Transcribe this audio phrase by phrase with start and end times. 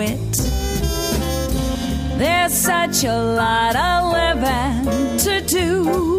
[0.00, 0.36] it.
[2.18, 6.10] There's such a lot of living to do.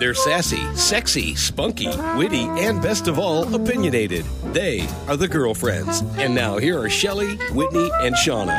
[0.00, 4.24] They're sassy, sexy, spunky, witty, and best of all, opinionated.
[4.52, 6.02] They are the girlfriends.
[6.16, 8.56] And now here are Shelley, Whitney, and Shauna.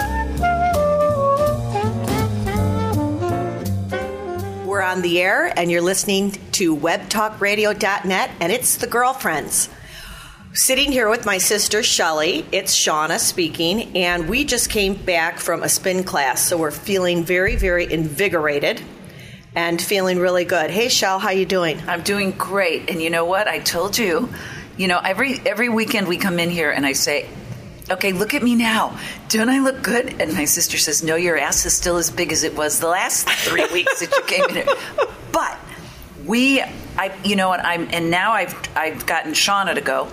[4.66, 9.70] We're on the air, and you're listening to webtalkradio.net, and it's the girlfriends.
[10.54, 15.62] Sitting here with my sister Shelley, it's Shauna speaking, and we just came back from
[15.62, 18.82] a spin class, so we're feeling very, very invigorated
[19.54, 20.72] and feeling really good.
[20.72, 21.80] Hey, Shell, how you doing?
[21.88, 22.90] I'm doing great.
[22.90, 23.48] And you know what?
[23.48, 24.28] I told you,
[24.76, 27.30] you know, every every weekend we come in here and I say,
[27.92, 28.98] "Okay, look at me now.
[29.28, 32.32] Don't I look good?" And my sister says, "No, your ass is still as big
[32.32, 34.76] as it was the last 3 weeks that you came in here."
[35.32, 35.60] But
[36.26, 36.64] we
[36.98, 37.64] I you know what?
[37.64, 40.08] I'm and now I've I've gotten Shauna to go.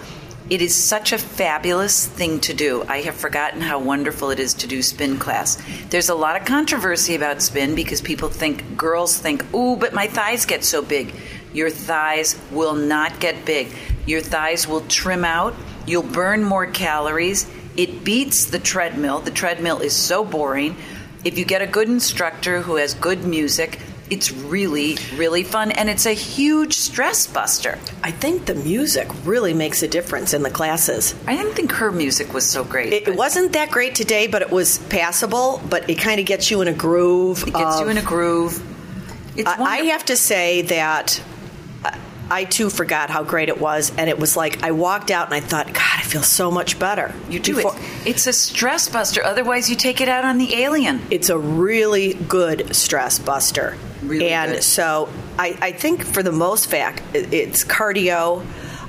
[0.49, 2.85] It is such a fabulous thing to do.
[2.87, 5.61] I have forgotten how wonderful it is to do spin class.
[5.91, 10.07] There's a lot of controversy about spin because people think, girls think, ooh, but my
[10.07, 11.13] thighs get so big.
[11.53, 13.75] Your thighs will not get big.
[14.07, 15.55] Your thighs will trim out.
[15.85, 17.51] You'll burn more calories.
[17.77, 19.19] It beats the treadmill.
[19.19, 20.77] The treadmill is so boring.
[21.25, 25.89] If you get a good instructor who has good music, it's really, really fun, and
[25.89, 27.79] it's a huge stress buster.
[28.03, 31.15] I think the music really makes a difference in the classes.
[31.27, 32.93] I didn't think her music was so great.
[32.93, 35.61] It, it wasn't that great today, but it was passable.
[35.69, 37.43] But it kind of gets you in a groove.
[37.43, 38.63] It gets of- you in a groove.
[39.37, 41.21] It's I, I have to say that
[41.85, 41.99] I-
[42.29, 45.35] I too forgot how great it was, and it was like I walked out and
[45.35, 47.13] I thought, God, I feel so much better.
[47.29, 47.83] You do Before- it.
[48.07, 49.25] It's a stress buster.
[49.25, 51.03] Otherwise, you take it out on the alien.
[51.11, 53.77] It's a really good stress buster.
[54.07, 54.63] Really and good.
[54.63, 58.45] so I, I think for the most fact, it's cardio.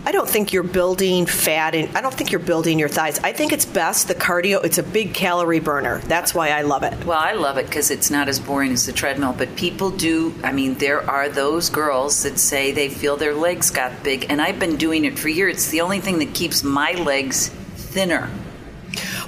[0.06, 3.20] I don't think you're building fat, and I don't think you're building your thighs.
[3.20, 4.64] I think it's best the cardio.
[4.64, 6.00] It's a big calorie burner.
[6.00, 7.04] That's why I love it.
[7.04, 9.36] Well, I love it because it's not as boring as the treadmill.
[9.38, 10.34] But people do.
[10.46, 14.42] I mean, there are those girls that say they feel their legs got big, and
[14.42, 15.56] I've been doing it for years.
[15.56, 18.30] It's the only thing that keeps my legs thinner.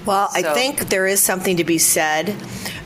[0.05, 2.35] Well, I think there is something to be said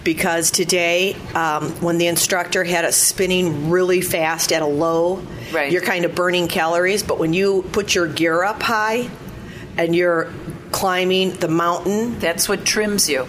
[0.03, 5.22] because today, um, when the instructor had us spinning really fast at a low,
[5.52, 5.72] Right.
[5.72, 7.03] you're kind of burning calories.
[7.03, 9.09] But when you put your gear up high
[9.78, 10.28] and you're
[10.72, 13.28] climbing the mountain, That's what trims you.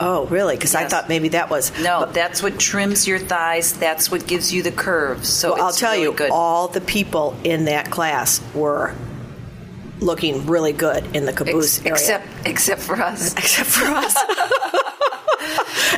[0.00, 0.56] oh, really?
[0.56, 1.70] Because I thought maybe that was.
[1.80, 3.72] No, but- that's what trims your thighs.
[3.74, 5.28] That's what gives you the curves.
[5.28, 6.30] So well, I'll tell really you, good.
[6.32, 8.94] all the people in that class were
[10.00, 11.94] looking really good in the caboose Ex- area.
[11.94, 13.32] except except for us.
[13.36, 14.16] except for us.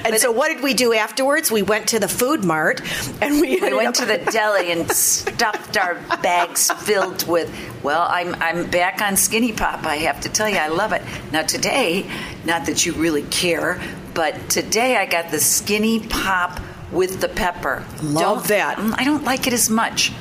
[0.05, 1.50] and so, what did we do afterwards?
[1.50, 2.81] We went to the food mart,
[3.21, 7.50] and we, We went to the deli and stuffed our bags filled with.
[7.82, 9.84] Well, I'm I'm back on Skinny Pop.
[9.84, 11.03] I have to tell you, I love it.
[11.33, 12.10] Now today,
[12.44, 13.81] not that you really care,
[14.15, 16.60] but today I got the Skinny Pop
[16.93, 17.84] with the pepper.
[18.03, 18.78] Love Don't- that.
[18.78, 20.12] Mm, I don't like it as much.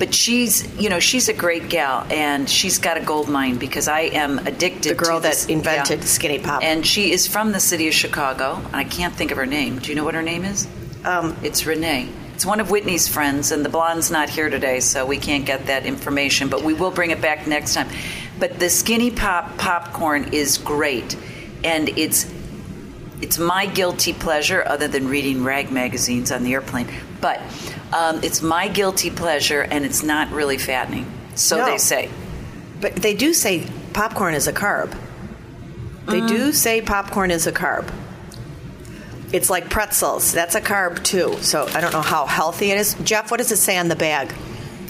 [0.00, 3.86] But she's, you know, she's a great gal, and she's got a gold mine because
[3.86, 4.90] I am addicted.
[4.90, 6.62] The girl to that invented Skinny Pop.
[6.64, 8.60] and she is from the city of Chicago.
[8.72, 9.78] I can't think of her name.
[9.78, 10.66] Do you know what her name is?
[11.04, 12.08] Um, It's Renee.
[12.34, 15.66] It's one of Whitney's friends, and the blonde's not here today, so we can't get
[15.66, 17.88] that information, but we will bring it back next time.
[18.38, 21.14] But the Skinny Pop popcorn is great,
[21.62, 22.26] and it's
[23.20, 26.88] it's my guilty pleasure, other than reading rag magazines on the airplane.
[27.20, 27.38] But
[27.92, 31.06] um, it's my guilty pleasure, and it's not really fattening.
[31.34, 31.66] So No.
[31.66, 32.08] they say.
[32.80, 34.90] but they do say popcorn is a carb.
[36.06, 36.28] They Mm.
[36.28, 37.84] do say popcorn is a carb.
[39.32, 40.32] It's like pretzels.
[40.32, 41.36] That's a carb too.
[41.42, 42.94] So I don't know how healthy it is.
[43.04, 44.32] Jeff, what does it say on the bag?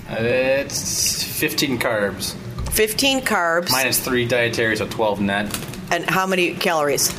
[0.08, 2.34] It's 15 carbs.
[2.72, 3.70] 15 carbs.
[3.70, 5.46] Minus three dietary, so 12 net.
[5.90, 7.12] And how many calories?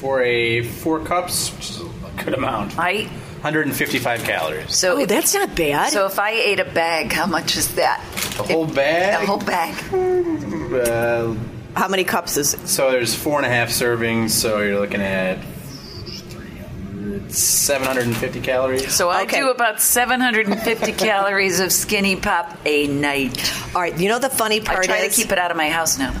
[0.00, 3.08] For a four cups, which is a good amount, I
[3.44, 4.74] 155 calories.
[4.74, 5.92] so Oh, that's not bad.
[5.92, 8.00] so if I ate a bag, how much is that?
[8.38, 9.22] A whole bag?
[9.22, 9.74] A whole bag.
[10.88, 11.34] Uh,
[11.76, 12.66] how many cups is it?
[12.66, 15.38] so there's four and a half servings, so you're looking at
[17.28, 18.94] 750 calories.
[18.94, 19.40] So I Okay.
[19.40, 23.52] do about 750 calories of Skinny Pop a night.
[23.74, 25.50] All right, you know the funny part I part try is to keep it out
[25.50, 26.14] of my house now.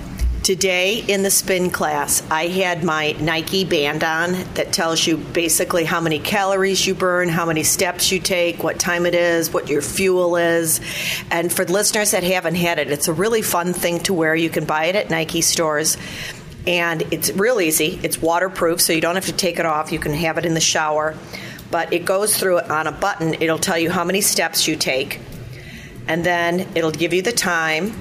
[0.44, 5.84] Today in the spin class, I had my Nike band on that tells you basically
[5.84, 9.70] how many calories you burn, how many steps you take, what time it is, what
[9.70, 10.82] your fuel is.
[11.30, 14.36] And for listeners that haven't had it, it's a really fun thing to wear.
[14.36, 15.96] You can buy it at Nike stores.
[16.66, 17.98] And it's real easy.
[18.02, 19.92] It's waterproof, so you don't have to take it off.
[19.92, 21.16] You can have it in the shower.
[21.70, 23.32] But it goes through it on a button.
[23.40, 25.20] It'll tell you how many steps you take.
[26.06, 27.94] And then it'll give you the time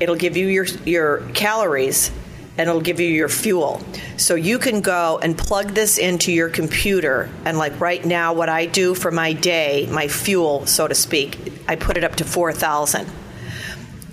[0.00, 2.10] it'll give you your your calories
[2.58, 3.80] and it'll give you your fuel.
[4.16, 7.30] So you can go and plug this into your computer.
[7.44, 11.38] And like right now, what I do for my day, my fuel, so to speak,
[11.68, 13.06] I put it up to 4,000.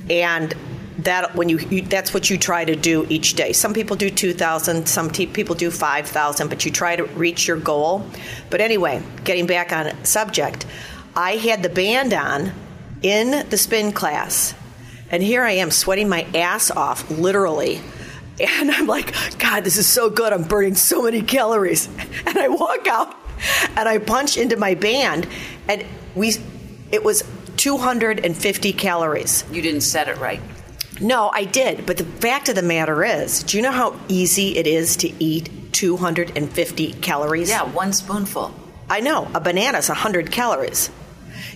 [0.09, 0.55] And
[0.99, 3.53] that when you, you that's what you try to do each day.
[3.53, 7.57] Some people do 2,000, some te- people do 5,000, but you try to reach your
[7.57, 8.05] goal.
[8.49, 10.65] But anyway, getting back on subject,
[11.15, 12.51] I had the band on
[13.01, 14.55] in the spin class,
[15.09, 17.81] and here I am sweating my ass off, literally.
[18.39, 20.31] And I'm like, God, this is so good.
[20.31, 21.89] I'm burning so many calories.
[22.27, 23.15] And I walk out
[23.75, 25.27] and I punch into my band,
[25.67, 26.33] and we,
[26.91, 27.23] it was
[27.57, 29.43] 250 calories.
[29.51, 30.41] You didn't set it right.
[30.99, 31.85] No, I did.
[31.85, 35.23] But the fact of the matter is, do you know how easy it is to
[35.23, 37.49] eat 250 calories?
[37.49, 38.53] Yeah, one spoonful.
[38.89, 39.29] I know.
[39.33, 40.89] A banana is 100 calories.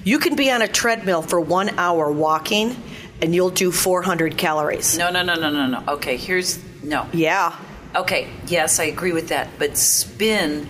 [0.04, 2.76] You can be on a treadmill for one hour walking,
[3.22, 4.98] and you'll do 400 calories.
[4.98, 5.84] No, no, no, no, no, no.
[5.94, 7.08] Okay, here's no.
[7.14, 7.56] Yeah.
[7.96, 9.50] Okay, yes, I agree with that.
[9.60, 10.68] But spin,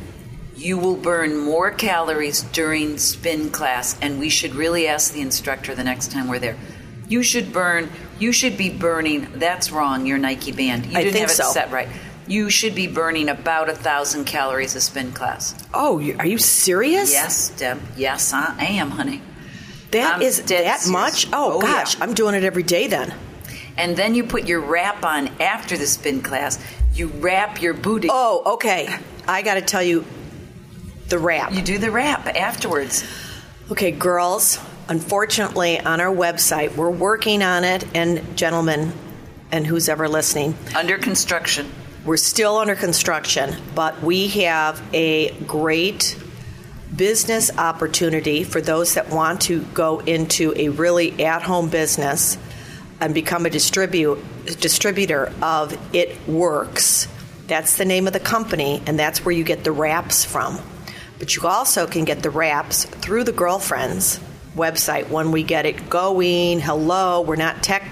[0.55, 5.75] you will burn more calories during spin class, and we should really ask the instructor
[5.75, 6.57] the next time we're there.
[7.07, 7.89] You should burn.
[8.19, 9.27] You should be burning.
[9.35, 10.05] That's wrong.
[10.05, 10.85] Your Nike band.
[10.87, 11.51] You I didn't think have it so.
[11.51, 11.89] set right.
[12.27, 15.53] You should be burning about a thousand calories a spin class.
[15.73, 17.11] Oh, are you serious?
[17.11, 17.81] Yes, Deb.
[17.97, 19.21] Yes, I am, honey.
[19.91, 21.27] That is that much?
[21.33, 22.03] Oh, Oh, gosh, yeah.
[22.03, 23.13] I'm doing it every day then.
[23.77, 26.59] And then you put your wrap on after the spin class.
[26.93, 28.09] You wrap your booty.
[28.11, 28.93] Oh, okay.
[29.27, 30.05] I got to tell you
[31.07, 31.53] the wrap.
[31.53, 33.03] You do the wrap afterwards.
[33.71, 34.59] Okay, girls,
[34.89, 38.91] unfortunately, on our website, we're working on it, and gentlemen,
[39.51, 41.71] and who's ever listening, Under construction.
[42.05, 46.17] we're still under construction, but we have a great
[46.95, 52.37] business opportunity for those that want to go into a really at home business
[52.99, 54.21] and become a distribu-
[54.59, 57.07] distributor of It Works.
[57.47, 60.59] That's the name of the company, and that's where you get the wraps from.
[61.19, 64.19] But you also can get the wraps through the Girlfriends
[64.55, 66.59] website when we get it going.
[66.59, 67.87] Hello, we're not tech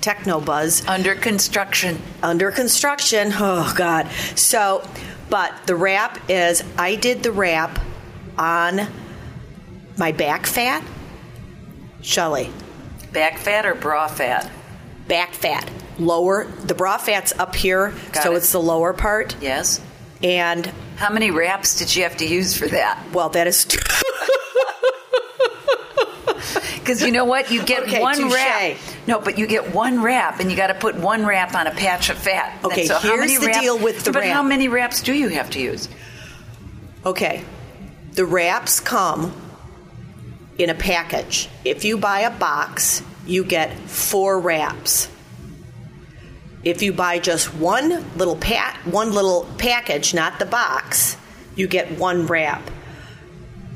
[0.00, 2.00] techno buzz Under construction.
[2.22, 3.30] under construction.
[3.34, 4.06] Oh God.
[4.36, 4.86] So,
[5.30, 7.78] but the wrap is I did the wrap
[8.38, 8.86] on
[9.96, 10.82] my back fat.
[12.02, 12.50] Shelley,
[13.12, 14.50] Back fat or bra fat?
[15.08, 15.70] back fat.
[15.98, 18.38] Lower the bra fat's up here, Got so it.
[18.38, 19.36] it's the lower part.
[19.40, 19.80] Yes.
[20.22, 20.66] And
[20.96, 23.02] How many wraps did you have to use for that?
[23.12, 23.64] well, that is
[26.78, 27.50] Because you know what?
[27.50, 28.32] You get Okay, one touche.
[28.34, 28.76] wrap.
[29.06, 31.70] No, but you get one wrap, and you got to put one wrap on a
[31.70, 32.58] patch of fat.
[32.64, 35.12] Okay, so how here's many the wraps- deal with the But how many wraps do
[35.12, 35.88] you have to use?
[37.06, 37.44] Okay.
[38.14, 39.34] The wraps come
[40.56, 41.48] in a package.
[41.64, 45.08] If you buy a box, you get four wraps.
[46.62, 51.16] If you buy just one little pat, one little package, not the box,
[51.56, 52.70] you get one wrap.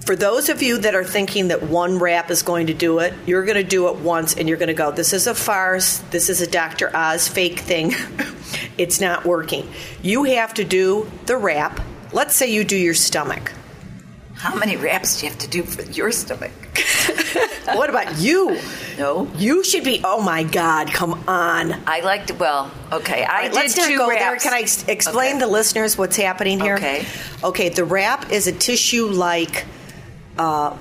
[0.07, 3.15] For those of you that are thinking that one wrap is going to do it,
[3.27, 5.99] you're going to do it once and you're going to go, this is a farce.
[6.13, 6.95] This is a Dr.
[6.97, 7.93] Oz fake thing.
[8.79, 9.69] it's not working.
[10.01, 11.81] You have to do the wrap.
[12.13, 13.53] Let's say you do your stomach.
[14.39, 16.53] How many wraps do you have to do for your stomach?
[17.75, 18.59] What about you?
[18.99, 19.31] No.
[19.37, 21.75] You should be, oh my God, come on.
[21.87, 22.35] I like to.
[22.35, 23.25] Well, okay.
[23.25, 24.21] I All right, did let's not two go wraps.
[24.23, 24.37] there.
[24.39, 25.41] Can I s- explain Okay.
[25.41, 26.77] to listeners what's happening here?
[26.77, 27.05] Okay.
[27.45, 29.67] Okay, the wrap is a tissue like
[30.39, 30.79] uh,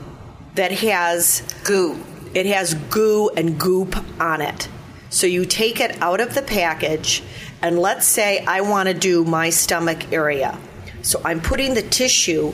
[0.55, 2.01] that has goo?
[2.33, 4.69] it has goo and goop on it.
[5.09, 7.21] So you take it out of the package,
[7.61, 10.57] and let's say I want to do my stomach area.
[11.01, 12.53] So I'm putting the tissue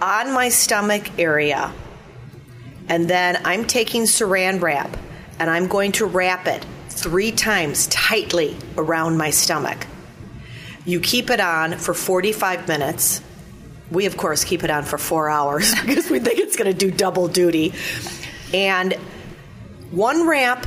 [0.00, 1.72] on my stomach area,
[2.88, 4.96] and then I'm taking saran wrap
[5.38, 9.86] and I'm going to wrap it three times tightly around my stomach.
[10.84, 13.22] You keep it on for 45 minutes.
[13.90, 16.76] We, of course, keep it on for four hours because we think it's going to
[16.76, 17.74] do double duty.
[18.52, 18.94] And
[19.90, 20.66] one wrap,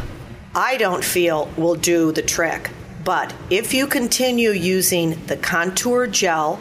[0.55, 2.69] I don't feel will do the trick.
[3.03, 6.59] But if you continue using the contour gel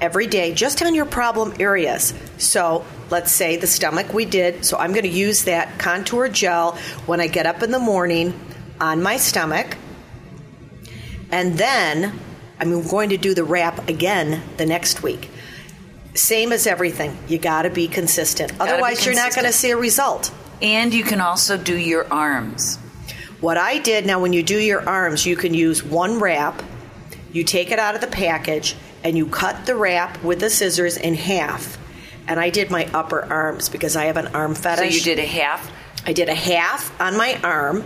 [0.00, 4.76] every day, just on your problem areas, so let's say the stomach we did, so
[4.76, 6.72] I'm going to use that contour gel
[7.06, 8.38] when I get up in the morning
[8.80, 9.76] on my stomach.
[11.30, 12.18] And then
[12.60, 15.30] I'm going to do the wrap again the next week.
[16.14, 17.16] Same as everything.
[17.28, 18.52] You got to be consistent.
[18.52, 20.32] be Otherwise, you're not going to see a result.
[20.62, 22.76] And you can also do your arms.
[23.40, 26.62] What I did now, when you do your arms, you can use one wrap,
[27.32, 28.74] you take it out of the package,
[29.06, 31.78] and you cut the wrap with the scissors in half.
[32.26, 34.90] And I did my upper arms because I have an arm fetish.
[34.90, 35.70] So you did a half.
[36.04, 37.84] I did a half on my arm,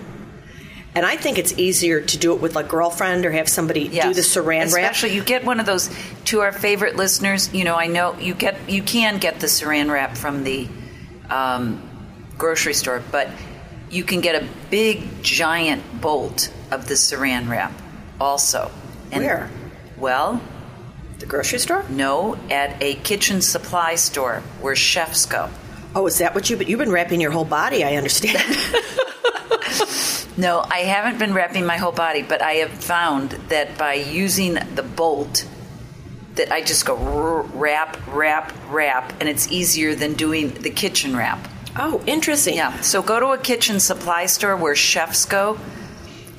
[0.94, 4.14] And I think it's easier to do it with a girlfriend or have somebody do
[4.14, 4.92] the saran wrap.
[4.92, 5.90] Especially, you get one of those.
[6.26, 9.90] To our favorite listeners, you know, I know you get you can get the Saran
[9.90, 10.68] wrap from the
[11.28, 11.82] um,
[12.38, 13.28] grocery store, but
[13.90, 17.72] you can get a big giant bolt of the Saran wrap
[18.18, 18.70] also.
[19.12, 19.50] And, Where?
[19.98, 20.40] Well,
[21.20, 21.84] The grocery store?
[21.88, 25.48] no, at a kitchen supply store where chefs go.
[25.94, 26.56] Oh, is that what you?
[26.56, 27.84] But you've been wrapping your whole body.
[27.84, 28.42] I understand.
[30.36, 34.54] No, I haven't been wrapping my whole body, but I have found that by using
[34.74, 35.46] the bolt,
[36.36, 36.96] that I just go
[37.52, 41.46] wrap, wrap, wrap, and it's easier than doing the kitchen wrap.
[41.76, 42.54] oh, interesting.
[42.54, 42.80] Yeah.
[42.80, 45.58] So go to a kitchen supply store where chefs go,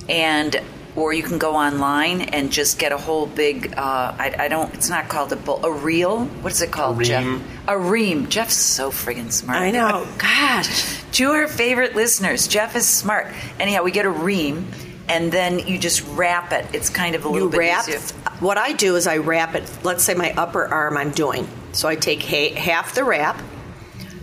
[0.09, 0.59] and
[0.95, 3.73] or you can go online and just get a whole big.
[3.77, 4.73] Uh, I, I don't.
[4.73, 5.63] It's not called a bowl.
[5.65, 6.25] A reel.
[6.25, 7.41] What is it called, A Jeff?
[7.67, 8.27] A ream.
[8.27, 9.59] Jeff's so friggin' smart.
[9.59, 10.07] I know.
[10.17, 11.01] Gosh.
[11.13, 13.27] To our favorite listeners, Jeff is smart.
[13.59, 14.67] Anyhow, we get a ream,
[15.07, 16.65] and then you just wrap it.
[16.73, 17.87] It's kind of a little You bit wrap.
[17.87, 17.99] easier.
[18.39, 19.69] What I do is I wrap it.
[19.83, 21.47] Let's say my upper arm I'm doing.
[21.73, 23.39] So I take ha- half the wrap,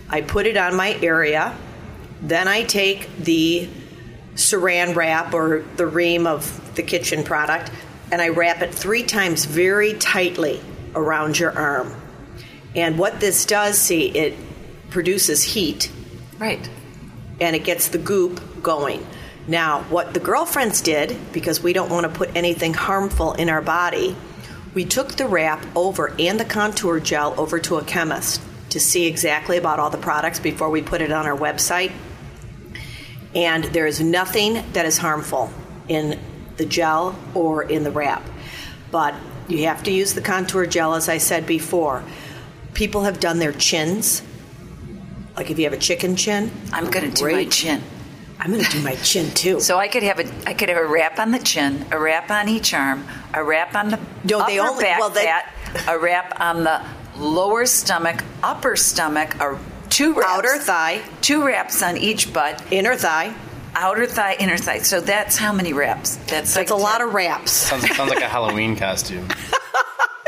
[0.09, 1.55] I put it on my area,
[2.21, 3.67] then I take the
[4.39, 7.71] saran wrap or the ream of the kitchen product,
[8.11, 10.61] and I wrap it three times very tightly
[10.95, 11.93] around your arm.
[12.75, 14.35] And what this does, see, it
[14.89, 15.91] produces heat
[16.39, 16.67] Right.
[17.39, 19.05] and it gets the goop going.
[19.47, 23.61] Now, what the girlfriends did, because we don't want to put anything harmful in our
[23.61, 24.15] body,
[24.73, 29.07] we took the wrap over and the contour gel over to a chemist to see
[29.07, 31.91] exactly about all the products before we put it on our website.
[33.35, 35.51] And there is nothing that is harmful
[35.87, 36.19] in
[36.57, 38.23] the gel or in the wrap.
[38.91, 39.15] But
[39.47, 42.03] you have to use the contour gel, as I said before.
[42.73, 44.23] People have done their chins.
[45.35, 47.81] Like if you have a chicken chin, I'm going to do my chin.
[48.39, 49.59] I'm going to do my chin too.
[49.61, 52.31] So I could have a I could have a wrap on the chin, a wrap
[52.31, 55.53] on each arm, a wrap on the No, upper they only- back well, they- fat,
[55.87, 56.81] a wrap on the
[57.17, 59.59] lower stomach, upper stomach, or
[59.89, 61.01] two wraps, Outer thigh.
[61.21, 63.33] two wraps on each butt, Inner thigh.
[63.75, 64.79] outer thigh, inner thigh.
[64.79, 66.15] So that's how many wraps?
[66.27, 67.51] That's That's a lot of wraps.
[67.51, 69.27] Sounds, sounds like a Halloween costume.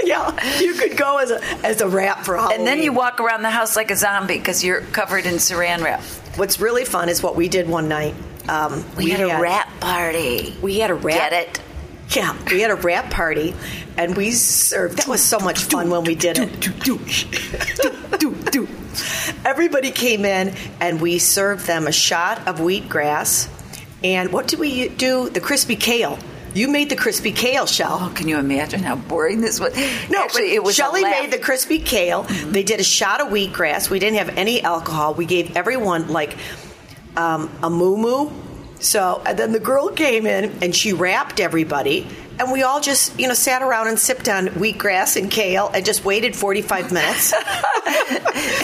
[0.04, 2.58] Yeah, you could go as a as a wrap for Halloween.
[2.58, 5.84] And then you walk around the house like a zombie because you're covered in saran
[5.84, 6.02] wrap.
[6.38, 8.16] What's really fun is what we did one night.
[8.50, 10.56] Um, We, had, a wrap party.
[10.60, 11.30] We had a wrap.
[11.30, 11.62] Get it?
[12.16, 13.54] Yeah, we had a wrap party,
[13.96, 14.98] and we served.
[14.98, 16.50] That was so much fun when we did it.
[19.46, 23.50] Everybody came in, and we served them a shot of wheatgrass.
[24.04, 25.30] And what did we do?
[25.30, 26.18] The crispy kale.
[26.54, 27.98] You made the crispy kale, Shell.
[28.02, 29.74] Oh, can you imagine how boring this was?
[30.10, 30.76] No, Actually, but it was.
[30.78, 32.24] a Shelley made the crispy kale.
[32.24, 33.90] They did a shot of wheatgrass.
[33.90, 35.14] We didn't have any alcohol.
[35.14, 36.36] We gave everyone like
[37.16, 38.30] um, a moo
[38.80, 42.06] So, and then the girl came in and she wrapped everybody,
[42.40, 45.86] and we all just, you know, sat around and sipped on wheatgrass and kale and
[45.86, 47.34] just waited 45 minutes.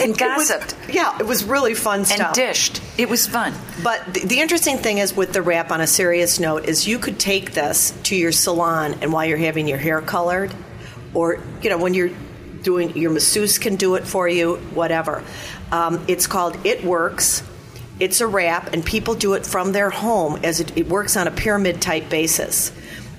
[0.00, 2.28] It was- gossiped yeah, it was really fun stuff.
[2.28, 2.80] and dished.
[2.96, 3.54] It was fun.
[3.84, 6.98] But the, the interesting thing is with the wrap on a serious note is you
[6.98, 10.52] could take this to your salon and while you're having your hair colored
[11.14, 12.10] or you know when you're
[12.62, 15.22] doing your masseuse can do it for you whatever
[15.72, 17.42] um, it's called it works
[18.00, 21.26] it's a wrap and people do it from their home as it, it works on
[21.26, 22.72] a pyramid type basis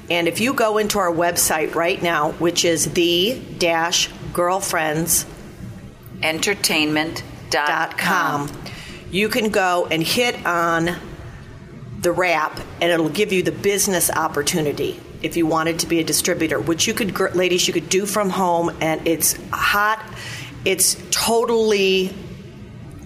[0.10, 5.26] and if you go into our website right now which is the dash girlfriends
[6.22, 7.98] Entertainment.com.
[7.98, 8.50] com.
[9.12, 10.96] You can go and hit on
[12.02, 16.04] the wrap, and it'll give you the business opportunity if you wanted to be a
[16.04, 20.06] distributor, which you could, ladies, you could do from home, and it's hot.
[20.66, 22.14] It's totally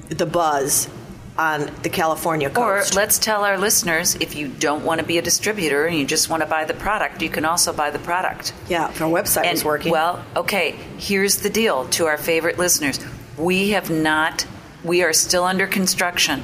[0.09, 0.89] the buzz
[1.37, 2.93] on the California coast.
[2.93, 6.05] Or let's tell our listeners if you don't want to be a distributor and you
[6.05, 8.53] just want to buy the product, you can also buy the product.
[8.69, 9.91] yeah, if our website And is working.
[9.91, 12.99] well, okay, here's the deal to our favorite listeners.
[13.37, 14.45] We have not
[14.83, 16.43] we are still under construction.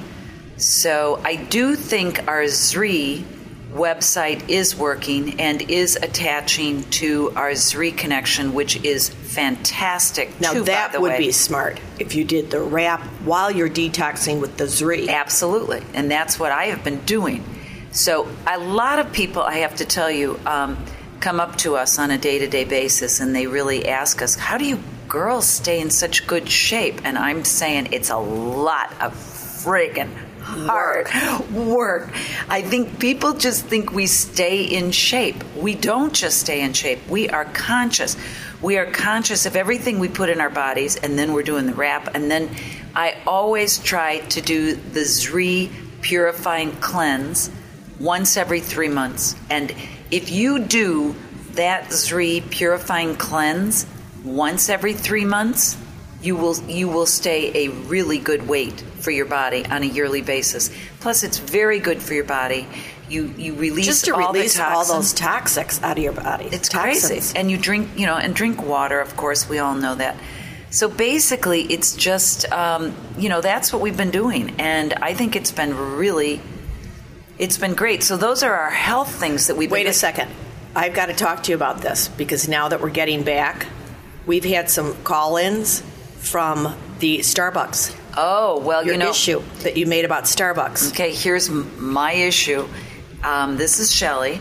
[0.58, 3.24] So I do think our Zrii
[3.72, 10.40] website is working and is attaching to our Zrii connection, which is fantastic.
[10.42, 11.18] now too, that the would way.
[11.18, 15.08] be smart if you did the wrap while you're detoxing with the Zrii.
[15.08, 15.84] Absolutely.
[15.94, 17.44] And that's what I have been doing.
[17.92, 20.78] So, a lot of people, I have to tell you, um,
[21.20, 24.36] come up to us on a day to day basis and they really ask us,
[24.36, 27.02] How do you girls stay in such good shape?
[27.04, 30.10] And I'm saying it's a lot of friggin'
[30.50, 31.08] hard
[31.52, 32.12] work.
[32.50, 35.44] I think people just think we stay in shape.
[35.56, 38.18] We don't just stay in shape, we are conscious.
[38.62, 41.74] We are conscious of everything we put in our bodies, and then we're doing the
[41.74, 42.14] wrap.
[42.14, 42.50] And then
[42.94, 47.50] I always try to do the Zrii purifying cleanse
[48.00, 49.36] once every three months.
[49.50, 49.74] And
[50.12, 51.16] if you do
[51.54, 53.86] that Zrii purifying cleanse
[54.26, 55.78] once every three months,
[56.22, 60.22] you will you will stay a really good weight for your body on a yearly
[60.22, 60.70] basis.
[61.00, 62.68] Plus, it's very good for your body.
[63.10, 65.14] You you release Just to all release all toxins.
[65.14, 66.46] those toxics out of your body.
[66.52, 67.08] It's Toxins.
[67.08, 67.38] crazy.
[67.38, 70.18] And you drink, you know, and drink water, of course, we all know that.
[70.72, 74.54] So basically, it's just, um, you know, that's what we've been doing.
[74.60, 76.40] And I think it's been really,
[77.40, 78.04] it's been great.
[78.04, 80.30] So those are our health things that we've Wait a second.
[80.76, 83.66] I've got to talk to you about this because now that we're getting back,
[84.28, 85.82] we've had some call-ins
[86.20, 87.96] from the Starbucks.
[88.18, 89.10] Oh, well, Your you know.
[89.10, 90.92] issue that you made about Starbucks.
[90.92, 92.68] Okay, here's my issue.
[93.24, 94.40] Um, this is Shelley.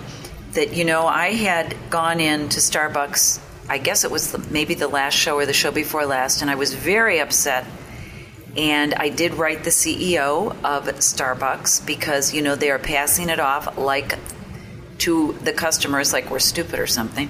[0.52, 3.40] That you know, I had gone in to Starbucks.
[3.68, 6.50] I guess it was the, maybe the last show or the show before last, and
[6.50, 7.64] I was very upset.
[8.56, 13.38] And I did write the CEO of Starbucks because you know they are passing it
[13.38, 14.18] off like
[14.98, 17.28] to the customers like we're stupid or something,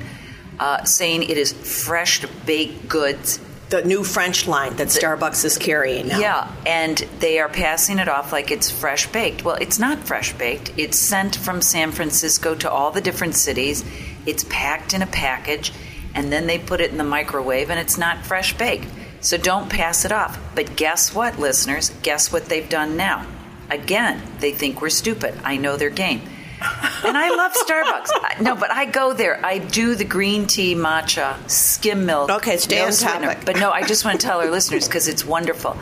[0.59, 3.41] uh, saying it is fresh baked goods
[3.71, 6.19] The new French line that Starbucks is carrying now.
[6.19, 9.45] yeah, and they are passing it off like it's fresh baked.
[9.45, 10.73] Well, it's not fresh baked.
[10.79, 13.85] It's sent from San Francisco to all the different cities.
[14.25, 15.73] It's packed in a package,
[16.15, 18.87] and then they put it in the microwave, and it's not fresh baked.
[19.21, 20.39] So don't pass it off.
[20.55, 21.91] But guess what, listeners?
[22.03, 23.27] Guess what they've done now?
[23.71, 25.35] Again, they think we're stupid.
[25.45, 26.23] I know their game.
[26.61, 28.09] And I love Starbucks.
[28.41, 29.45] No, but I go there.
[29.45, 32.31] I do the green tea matcha skim milk.
[32.31, 33.45] Okay, stay on topic.
[33.45, 35.77] But no, I just want to tell our listeners because it's wonderful.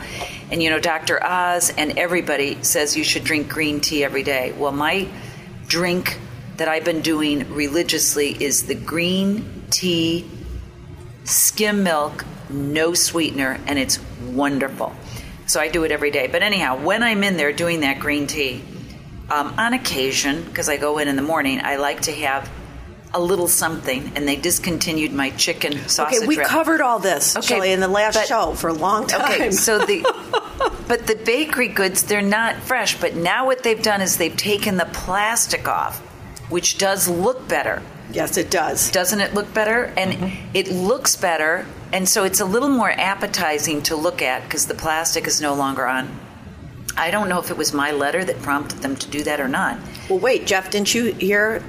[0.49, 1.23] And you know, Dr.
[1.23, 4.53] Oz and everybody says you should drink green tea every day.
[4.53, 5.07] Well, my
[5.67, 6.17] drink
[6.57, 10.27] that I've been doing religiously is the green tea
[11.25, 14.95] skim milk, no sweetener, and it's wonderful.
[15.45, 16.27] So I do it every day.
[16.27, 18.63] But anyhow, when I'm in there doing that green tea,
[19.29, 22.49] um, on occasion, because I go in in the morning, I like to have
[23.13, 26.17] a little something, and they discontinued my chicken sausage.
[26.19, 26.47] Okay, we wrap.
[26.47, 29.31] covered all this, Okay, Shelley, in the last but- show for a long time.
[29.33, 30.01] Okay, so the
[30.87, 32.99] but the bakery goods they're not fresh.
[32.99, 35.99] But now what they've done is they've taken the plastic off,
[36.49, 37.81] which does look better.
[38.11, 38.91] yes, it does.
[38.91, 39.85] Doesn't it look better?
[39.97, 40.49] And Mm-hmm.
[40.53, 44.75] it looks better, and so it's a little more appetizing to look at because the
[44.75, 46.09] plastic is no longer on.
[46.97, 49.47] I don't know if it was my letter that prompted them to do that or
[49.47, 49.77] not.
[50.09, 51.63] Well, wait, Jeff, didn't you hear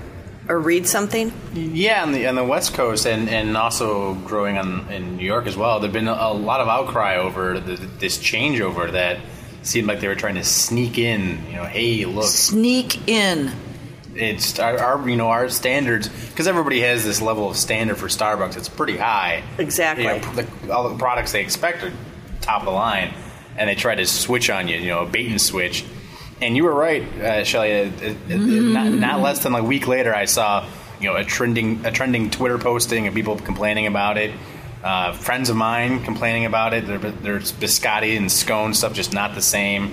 [0.49, 1.33] or read something?
[1.55, 5.47] Yeah, on the on the West Coast and, and also growing on in New York
[5.47, 5.81] as well.
[5.81, 9.19] There've been a, a lot of outcry over the, this changeover that
[9.63, 11.45] seemed like they were trying to sneak in.
[11.49, 13.51] You know, hey, look, Sneak in.
[14.15, 18.07] it's our, our you know our standards because everybody has this level of standard for
[18.09, 18.57] Starbucks.
[18.57, 19.43] It's pretty high.
[19.59, 20.05] Exactly.
[20.05, 21.93] You know, the, all the products they expect are
[22.41, 23.13] top of the line,
[23.59, 24.77] and they try to switch on you.
[24.77, 25.85] You know, a bait and switch.
[26.41, 27.93] And you were right, uh, Shelley.
[28.29, 30.69] Not, not less than a week later, I saw
[31.01, 34.33] you know a trending a trending Twitter posting of people complaining about it.
[34.83, 36.87] Uh, friends of mine complaining about it.
[36.87, 39.93] There, there's biscotti and scone stuff just not the same.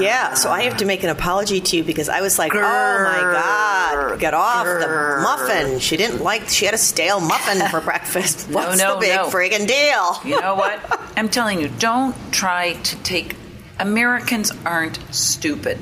[0.00, 2.58] Yeah, so I have to make an apology to you because I was like, oh
[2.58, 5.80] my God, get off the muffin.
[5.80, 8.48] She didn't like, she had a stale muffin for breakfast.
[8.50, 9.30] What's no, the big no.
[9.30, 10.20] friggin' deal?
[10.24, 10.78] You know what?
[11.16, 13.34] I'm telling you, don't try to take.
[13.80, 15.78] Americans aren't stupid.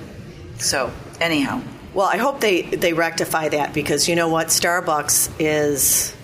[0.59, 1.61] So, anyhow,
[1.93, 4.47] Well, I hope they, they rectify that because you know what?
[4.49, 6.15] Starbucks is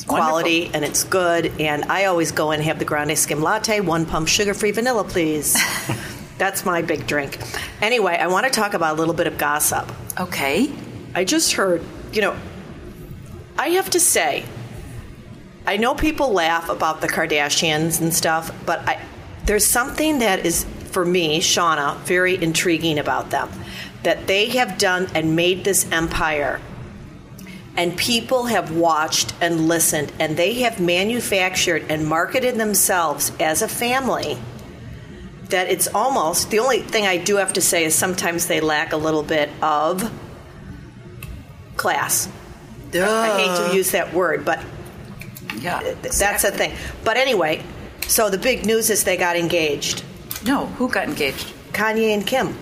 [0.00, 0.76] it's quality wonderful.
[0.76, 1.60] and it's good.
[1.60, 5.04] And I always go and have the grande skim latte, one pump sugar free vanilla,
[5.04, 5.56] please.
[6.38, 7.38] That's my big drink.
[7.82, 9.92] Anyway, I want to talk about a little bit of gossip.
[10.18, 10.72] Okay.
[11.14, 11.82] I just heard,
[12.12, 12.34] you know,
[13.58, 14.46] I have to say,
[15.66, 19.04] I know people laugh about the Kardashians and stuff, but I,
[19.44, 23.50] there's something that is, for me, Shauna, very intriguing about them.
[24.02, 26.58] That they have done and made this empire,
[27.80, 33.68] and people have watched and listened, and they have manufactured and marketed themselves as a
[33.68, 34.36] family.
[35.48, 38.92] That it's almost the only thing I do have to say is sometimes they lack
[38.92, 40.12] a little bit of
[41.76, 42.28] class.
[42.92, 44.60] I hate to use that word, but
[45.56, 45.80] Yeah.
[46.02, 46.72] that's a thing.
[47.02, 47.62] But anyway,
[48.06, 50.02] so the big news is they got engaged.
[50.44, 51.46] No, who got engaged?
[51.72, 52.58] Kanye and Kim.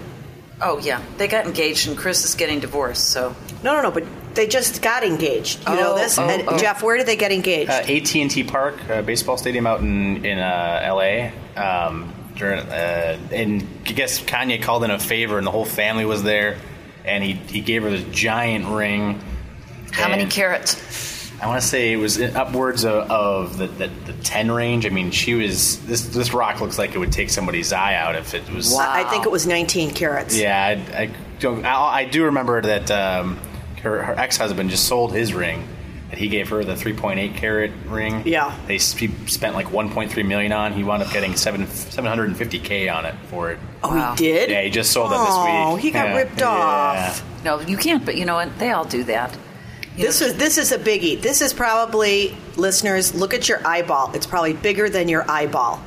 [0.61, 1.03] Oh, yeah.
[1.19, 3.35] They got engaged, and Chris is getting divorced, so.
[3.63, 5.61] No, no, no, but they just got engaged.
[5.69, 6.19] You know Oh, this?
[6.19, 6.59] oh, and oh.
[6.59, 7.71] Jeff, where did they get engaged?
[7.71, 11.31] Uh, AT&T Park, uh, baseball stadium out in in uh, LA.
[11.61, 16.05] Um, during, uh, and I guess Kanye called in a favor, and the whole family
[16.05, 16.59] was there,
[17.05, 19.21] and he he gave her this giant ring.
[19.93, 20.77] How many And carats?
[21.41, 24.87] I want to say it was upwards of, of the, the the ten range.
[24.87, 28.17] I mean, she was this this rock looks like it would take somebody's eye out
[28.17, 28.75] if it was.
[28.75, 30.37] I I think it was 19 carats.
[30.37, 30.59] Yeah,
[30.93, 33.39] I, I, don't- I, I do remember that um,
[33.83, 35.67] her, her ex husband just sold his ring.
[36.11, 38.23] That he gave her the 3.8 carat ring.
[38.27, 38.57] Yeah.
[38.67, 40.73] they s- he spent like 1.3 million on.
[40.73, 43.59] He wound up getting seven 750k on it for it.
[43.83, 44.13] Oh, Wow.
[44.13, 44.51] he did?
[44.51, 45.55] Yeah, he just sold it this week.
[45.55, 46.17] Oh, he got Yeah.
[46.17, 46.49] ripped Yeah.
[46.49, 47.23] off.
[47.45, 48.05] No, you can't.
[48.07, 48.59] But you know what?
[48.59, 49.37] They all do that.
[49.99, 51.21] This know, is this is a biggie.
[51.21, 53.15] This is probably listeners.
[53.15, 54.13] Look at your eyeball.
[54.15, 55.81] It's probably bigger than your eyeball.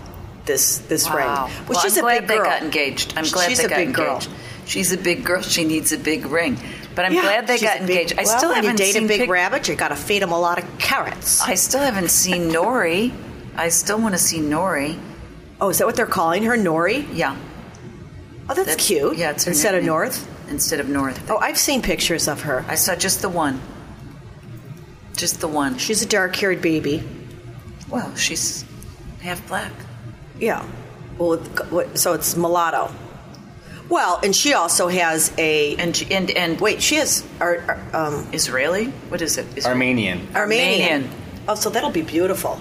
[0.46, 1.48] This this wow.
[1.48, 1.68] ring.
[1.68, 2.46] Well, she's I'm a glad big they girl.
[2.46, 3.14] got engaged.
[3.18, 4.28] I'm glad she's they a got big engaged.
[4.28, 4.38] girl.
[4.66, 5.42] She's a big girl.
[5.42, 6.58] She needs a big ring.
[6.94, 8.14] But I'm Yeah, glad they got big- engaged.
[8.20, 9.68] I well, still when haven't you date seen a big pic- rabbit.
[9.68, 11.42] You got to feed him a lot of carrots.
[11.42, 13.12] I still haven't seen Nori.
[13.56, 15.00] I still want to see Nori.
[15.62, 17.06] oh, is that what they're calling her, Nori?
[17.14, 17.36] Yeah.
[18.50, 19.18] Oh, that's, That's- cute.
[19.18, 19.84] Yeah, it's her instead of.
[19.84, 20.28] North.
[20.50, 21.30] Instead of North.
[21.30, 22.66] Oh, I've seen pictures of her.
[22.68, 23.62] I saw just the one.
[25.22, 25.78] Just the one.
[25.78, 27.04] She's a dark-haired baby.
[27.90, 28.66] Well, she's
[29.22, 29.72] half black.
[30.40, 30.66] Yeah.
[31.20, 31.40] Well,
[31.96, 32.92] so it's mulatto.
[33.88, 35.76] Well, and she also has a.
[35.76, 37.60] And she- and and Wait, she has ar,
[37.94, 38.86] ar- um, Israeli?
[39.10, 39.46] What is it?
[39.54, 40.28] Isra- Armenian.
[40.36, 40.92] Armenian.
[41.04, 41.10] Armenian.
[41.48, 42.60] Oh, so that'll be beautiful.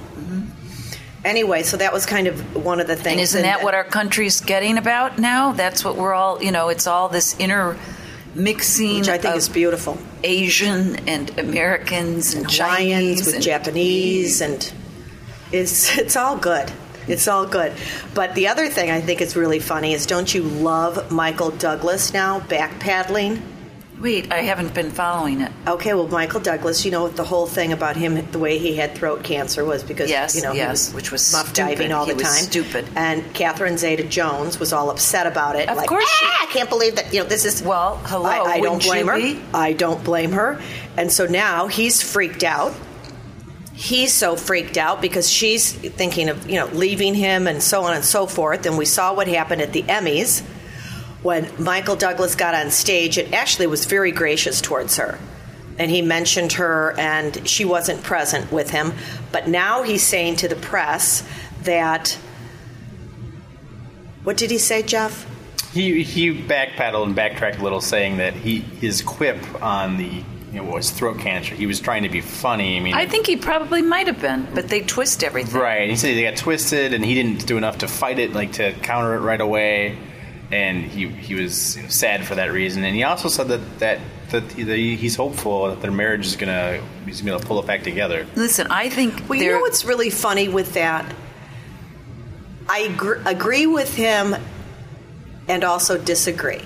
[1.25, 3.13] Anyway, so that was kind of one of the things.
[3.13, 5.53] And isn't that what our country's getting about now?
[5.53, 7.77] That's what we're all, you know, it's all this inner
[8.35, 9.99] mixing Which I think is beautiful.
[10.23, 14.73] Asian and Americans and Hawaiians Chinese with and Japanese, and
[15.53, 16.71] it's it's all good.
[17.09, 17.73] It's all good.
[18.15, 22.13] But the other thing I think is really funny is don't you love Michael Douglas
[22.13, 23.41] now backpaddling?
[24.01, 25.53] Wait, I haven't been following it.
[25.67, 28.95] Okay, well, Michael Douglas, you know the whole thing about him, the way he had
[28.95, 32.07] throat cancer was because Yes, you know yes, he was which was muff diving all
[32.07, 32.33] He the time.
[32.33, 32.87] stupid.
[32.97, 35.69] And Catherine Zeta-Jones was all upset about it.
[35.69, 37.13] Of like, course she- "Ah, I can't believe that.
[37.13, 39.17] You know, this is Well, hello, I, I don't blame her.
[39.17, 39.39] be?
[39.53, 40.59] I don't blame her.
[40.97, 42.73] And so now he's freaked out.
[43.75, 47.95] He's so freaked out because she's thinking of you know leaving him and so on
[47.95, 48.65] and so forth.
[48.65, 50.43] And we saw what happened at the Emmys
[51.23, 55.19] when Michael Douglas got on stage, it actually was very gracious towards her.
[55.79, 58.93] And he mentioned her, and she wasn't present with him.
[59.33, 61.27] But now he's saying to the press
[61.63, 62.19] that.
[64.25, 65.27] What did he say, Jeff?
[65.73, 70.63] He he backpedaled and backtracked a little, saying that he his quip on the you
[70.63, 71.55] know was throat cancer.
[71.55, 72.77] He was trying to be funny.
[72.77, 75.59] I mean, I think he probably might have been, but they twist everything.
[75.59, 75.89] right.
[75.89, 78.73] He said he got twisted, and he didn't do enough to fight it, like to
[78.83, 79.97] counter it right away.
[80.53, 82.83] And he he was you know, sad for that reason.
[82.85, 86.83] And he also said that that that he, he's hopeful that their marriage is gonna
[87.05, 88.27] he's gonna pull it back together.
[88.35, 91.07] Listen, I think Well, you know what's really funny with that?
[92.69, 94.37] I agr- agree with him
[95.49, 96.63] and also disagree.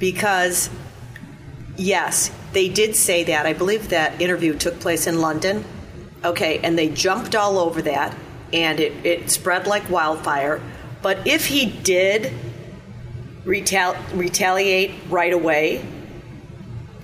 [0.00, 0.68] Because,
[1.76, 3.46] yes, they did say that.
[3.46, 5.64] I believe that interview took place in London.
[6.24, 8.16] Okay, and they jumped all over that,
[8.52, 10.60] and it, it spread like wildfire.
[11.00, 12.32] But if he did
[13.44, 15.84] retal- retaliate right away,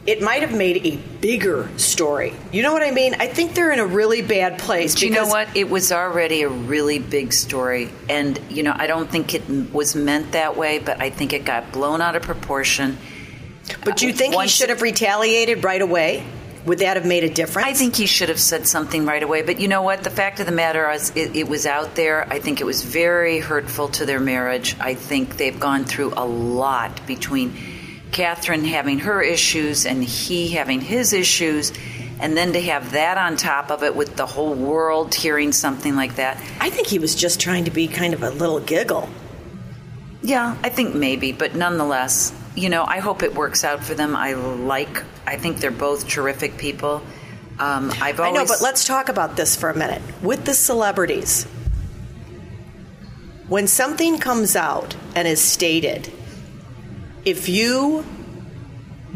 [0.07, 2.33] it might have made a bigger story.
[2.53, 3.17] You know what I mean?
[3.19, 4.95] I think they're in a really bad place.
[4.95, 5.49] Do you know what?
[5.57, 7.91] It was already a really big story.
[8.09, 11.45] And, you know, I don't think it was meant that way, but I think it
[11.45, 12.99] got blown out of proportion.
[13.85, 16.25] But do you think he should have retaliated right away?
[16.67, 17.69] Would that have made a difference?
[17.69, 19.43] I think he should have said something right away.
[19.43, 20.03] But you know what?
[20.03, 22.27] The fact of the matter is, it, it was out there.
[22.31, 24.77] I think it was very hurtful to their marriage.
[24.81, 27.57] I think they've gone through a lot between
[28.11, 31.73] Catherine having her issues and he having his issues.
[32.19, 35.95] And then to have that on top of it with the whole world hearing something
[35.95, 36.37] like that.
[36.61, 39.09] I think he was just trying to be kind of a little giggle.
[40.23, 44.17] Yeah, I think maybe, but nonetheless, you know, I hope it works out for them.
[44.17, 47.03] I like, I think they're both terrific people.
[47.59, 48.41] Um, I've always.
[48.41, 50.03] I know, but let's talk about this for a minute.
[50.23, 51.45] With the celebrities,
[53.49, 56.13] when something comes out and is stated,
[57.25, 58.05] if you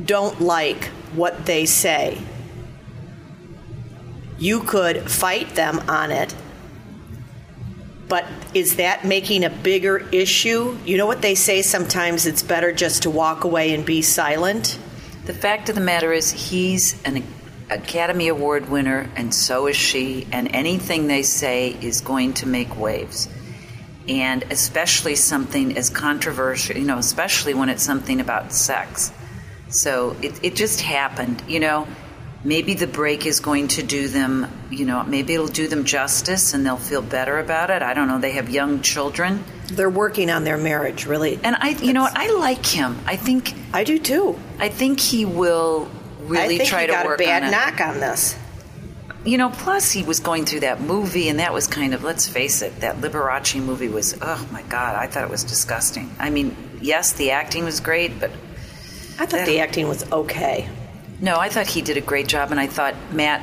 [0.04, 2.20] don't like what they say,
[4.38, 6.34] you could fight them on it.
[8.10, 10.76] But is that making a bigger issue?
[10.84, 14.78] You know what they say sometimes it's better just to walk away and be silent?
[15.26, 17.22] The fact of the matter is, he's an
[17.70, 22.76] Academy Award winner, and so is she, and anything they say is going to make
[22.76, 23.28] waves.
[24.08, 29.12] And especially something as controversial, you know, especially when it's something about sex.
[29.68, 31.86] So it, it just happened, you know.
[32.42, 36.54] Maybe the break is going to do them, you know, maybe it'll do them justice
[36.54, 37.82] and they'll feel better about it.
[37.82, 38.18] I don't know.
[38.18, 39.44] They have young children.
[39.66, 41.38] They're working on their marriage, really.
[41.44, 42.98] And I, you know what, I like him.
[43.04, 44.38] I think, I do too.
[44.58, 45.90] I think he will
[46.22, 47.52] really I think try he to got work a bad on it.
[47.52, 48.36] knock on this.
[49.22, 52.26] You know, plus he was going through that movie, and that was kind of, let's
[52.26, 56.10] face it, that Liberace movie was, oh my God, I thought it was disgusting.
[56.18, 58.30] I mean, yes, the acting was great, but
[59.18, 60.70] I thought the acting was okay.
[61.20, 63.42] No, I thought he did a great job, and I thought Matt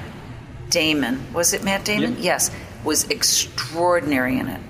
[0.70, 2.14] Damon was it Matt Damon?
[2.16, 2.24] Yep.
[2.24, 2.52] Yes,
[2.84, 4.62] was extraordinary in it.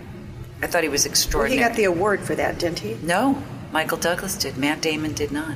[0.62, 2.96] I thought he was Well, he got the award for that, didn't he?
[3.04, 3.42] no,
[3.72, 4.58] Michael Douglas did.
[4.58, 5.56] Matt Damon did not.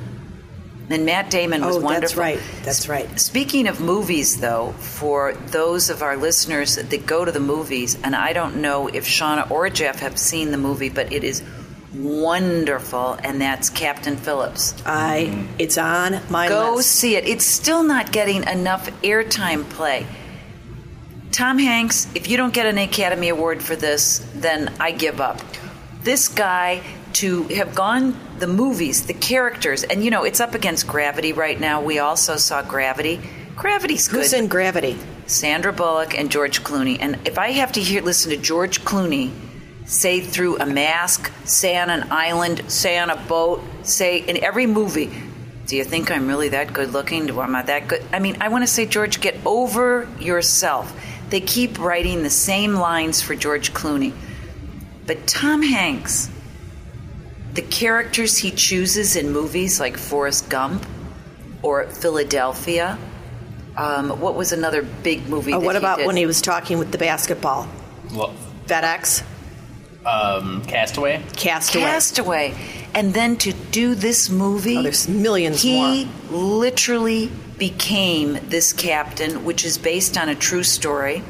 [0.90, 2.00] And Matt Damon was Oh, wonderful.
[2.00, 2.40] that's right.
[2.64, 3.18] That's right.
[3.20, 8.14] Speaking of movies, though, for those of our listeners that go to the movies, and
[8.14, 11.40] I don't know if Shauna or Jeff have seen the movie, but it is
[11.94, 14.74] wonderful, and that's Captain Phillips.
[14.86, 15.48] I.
[15.58, 16.90] It's on my Go list.
[16.90, 17.26] see it.
[17.26, 20.06] It's still not getting enough airtime play.
[21.30, 25.40] Tom Hanks, if you don't get an Academy Award for this, then I give up.
[26.02, 26.82] This guy
[27.14, 31.58] to have gone the movies, the characters, and you know, it's up against Gravity right
[31.58, 31.82] now.
[31.82, 33.20] We also saw Gravity.
[33.56, 34.18] Gravity's good.
[34.20, 34.98] Who's in Gravity?
[35.26, 36.98] Sandra Bullock and George Clooney.
[37.00, 39.30] And if I have to hear listen to George Clooney
[39.92, 44.66] say through a mask, say on an island, say on a boat, say in every
[44.66, 45.12] movie,
[45.66, 47.26] do you think I'm really that good looking?
[47.26, 48.02] Do am I that good?
[48.10, 50.98] I mean, I want to say, George, get over yourself.
[51.28, 54.14] They keep writing the same lines for George Clooney.
[55.06, 56.30] But Tom Hanks,
[57.52, 60.86] the characters he chooses in movies like Forrest Gump
[61.60, 62.98] or Philadelphia,
[63.76, 65.52] um, what was another big movie?
[65.52, 66.06] Oh, that what he about did?
[66.06, 67.68] when he was talking with the basketball?
[68.14, 68.34] Well,
[68.66, 69.22] FedEx?
[70.06, 71.22] Um, Castaway.
[71.36, 71.84] Castaway.
[71.84, 72.54] Castaway,
[72.94, 76.12] and then to do this movie, Oh, there's millions he more.
[76.30, 81.22] literally became this captain, which is based on a true story.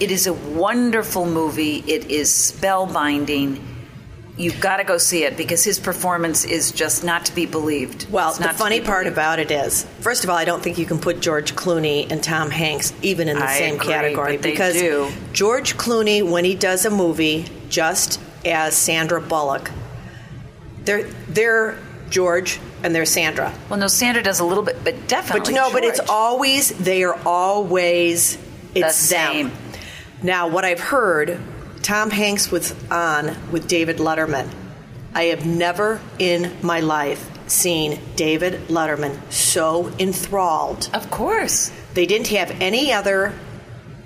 [0.00, 1.82] It is a wonderful movie.
[1.86, 3.60] It is spellbinding.
[4.36, 8.10] You've got to go see it because his performance is just not to be believed.
[8.10, 10.44] Well, It's the not to funny be part about it is, first of all, I
[10.44, 13.74] don't think you can put George Clooney and Tom Hanks even in the I same
[13.76, 15.12] agree, category but they because do.
[15.32, 17.44] George Clooney, when he does a movie
[17.74, 19.72] just as Sandra Bullock,
[20.84, 21.76] they're they're
[22.08, 23.52] George and they're Sandra.
[23.68, 25.52] Well, no, Sandra does a little bit, but definitely.
[25.52, 28.38] But no, but it's always they are always
[28.74, 29.52] it's The them.
[30.22, 31.40] Now, what I've heard,
[31.82, 34.48] Tom Hanks was on with David Letterman.
[35.12, 40.88] I have never in my life seen David Letterman so enthralled.
[40.94, 41.70] Of course.
[41.94, 43.34] They didn't have any other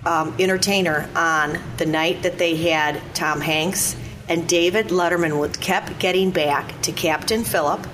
[0.04, 3.96] um, entertainer on the night that they had Tom Hanks,
[4.28, 7.86] and David Letterman would kept getting back to Captain Phillip.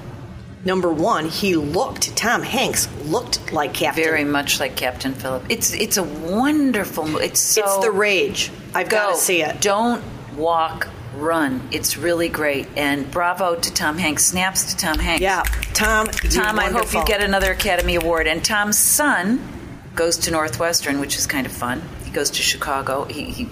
[0.65, 2.17] Number one, he looked.
[2.17, 4.03] Tom Hanks looked like Captain.
[4.03, 5.45] Very much like Captain Phillip.
[5.51, 7.27] It's it's a wonderful movie.
[7.27, 8.51] It's so it's the rage.
[8.75, 9.61] I've got to see it.
[9.61, 10.03] Don't
[10.37, 11.69] walk, run.
[11.71, 12.67] It's really great.
[12.77, 14.25] And bravo to Tom Hanks.
[14.25, 15.21] Snaps to Tom Hanks.
[15.21, 15.43] Yeah,
[15.75, 16.07] Tom.
[16.07, 18.27] Tom, I hope you get another Academy Award.
[18.27, 19.47] And Tom's son
[19.95, 21.83] goes to Northwestern, which is kind of fun.
[22.05, 23.05] He goes to Chicago.
[23.05, 23.49] He, he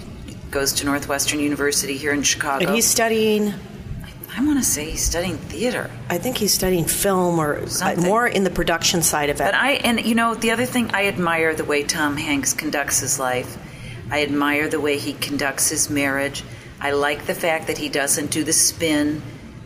[0.51, 2.65] goes to Northwestern University here in Chicago.
[2.65, 3.53] And he's studying.
[4.35, 5.91] I want to say he's studying theater.
[6.09, 8.03] I think he's studying film or uh, Something.
[8.03, 9.43] more in the production side of it.
[9.43, 12.99] But I, and you know, the other thing, I admire the way Tom Hanks conducts
[12.99, 13.57] his life.
[14.09, 16.43] I admire the way he conducts his marriage.
[16.81, 19.21] I like the fact that he doesn't do the spin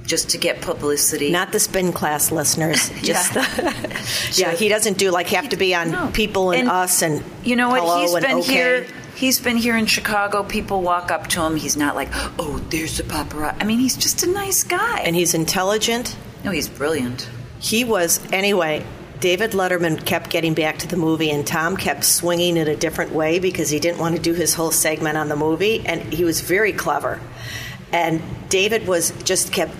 [0.08, 1.30] just to get publicity.
[1.30, 2.90] Not the spin class listeners.
[3.04, 3.44] Just Yeah.
[3.56, 6.10] the, yeah, he doesn't do like have to be on No.
[6.14, 8.00] people and, And us and you know what?
[8.02, 8.54] He's been okay.
[8.54, 8.88] here.
[9.16, 10.44] He's been here in Chicago.
[10.44, 11.56] People walk up to him.
[11.58, 13.58] He's not like, oh, there's the paparazzi.
[13.62, 15.00] I mean, he's just a nice guy.
[15.02, 16.16] and he's intelligent.
[16.44, 17.28] no, he's brilliant.
[17.60, 18.86] He was anyway.
[19.20, 23.12] David Letterman kept getting back to the movie, and Tom kept swinging it a different
[23.14, 26.24] way because he didn't want to do his whole segment on the movie, and he
[26.24, 27.20] was very clever.
[27.92, 29.72] And David was just kept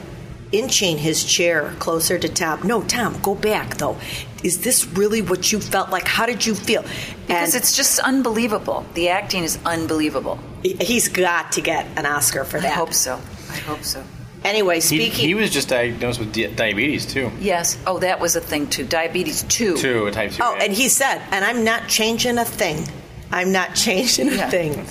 [0.52, 2.66] inching his chair closer to Tom.
[2.66, 3.98] No, Tom, go back though.
[4.44, 6.08] Is this really what you felt like?
[6.08, 6.84] How did you feel?
[7.26, 8.86] Because and it's just unbelievable.
[8.94, 10.40] The acting is unbelievable.
[10.64, 12.72] he's got to get an Oscar for that.
[12.72, 13.16] I hope so.
[13.50, 14.04] I hope so.
[14.44, 15.26] Anyway, speaking.
[15.28, 17.32] he was just diagnosed with di- diabetes too.
[17.40, 17.78] Yes.
[17.86, 18.86] Oh, that was a thing too.
[18.86, 19.76] Diabetes two.
[19.76, 20.44] Two, a type two.
[20.44, 20.64] Oh, yeah.
[20.64, 22.88] and he said, and I'm not changing a thing.
[23.32, 24.86] I'm not changing a thing.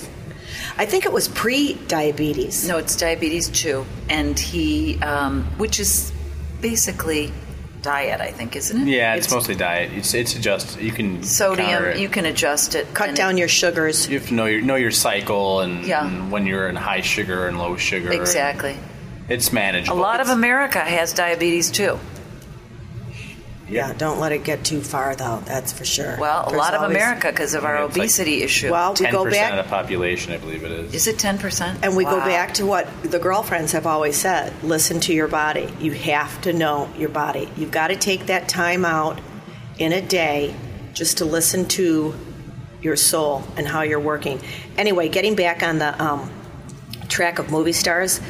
[0.79, 2.67] I think it was pre-diabetes.
[2.67, 6.11] No, it's diabetes two, and he, um, which is
[6.61, 7.31] basically
[7.81, 8.87] diet, I think, isn't it?
[8.87, 9.91] Yeah, it's, mostly diet.
[9.93, 10.79] It's it's adjust.
[10.79, 11.83] You can Sodium.
[11.85, 11.99] it.
[11.99, 12.93] You can adjust it.
[12.93, 14.07] Cut down it- your sugars.
[14.07, 16.05] You have to know your know your cycle and, Yeah.
[16.05, 18.11] and when you're in high sugar and low sugar.
[18.11, 18.77] Exactly.
[19.29, 19.97] It's manageable.
[19.97, 20.01] A manageable.
[20.01, 21.99] lot of America has diabetes too.
[23.69, 25.41] Yeah, don't let it get too far, though.
[25.45, 26.15] That's for sure.
[26.19, 28.71] Well, a There's lot of always- America because of our Yeah, it's like- obesity issue.
[28.71, 30.93] Well, we Ten go percent back of the population, I believe it is.
[30.93, 31.79] is it ten percent?
[31.83, 35.67] and we go back to what the girlfriends have always said: listen to your body.
[35.81, 37.49] You have to know your body.
[37.57, 39.19] You've got to take that time out
[39.77, 40.55] in a day
[40.93, 42.15] just to listen to
[42.81, 44.39] your soul and how you're working.
[44.77, 46.31] Anyway, getting back on the um,
[47.09, 48.21] track of movie stars,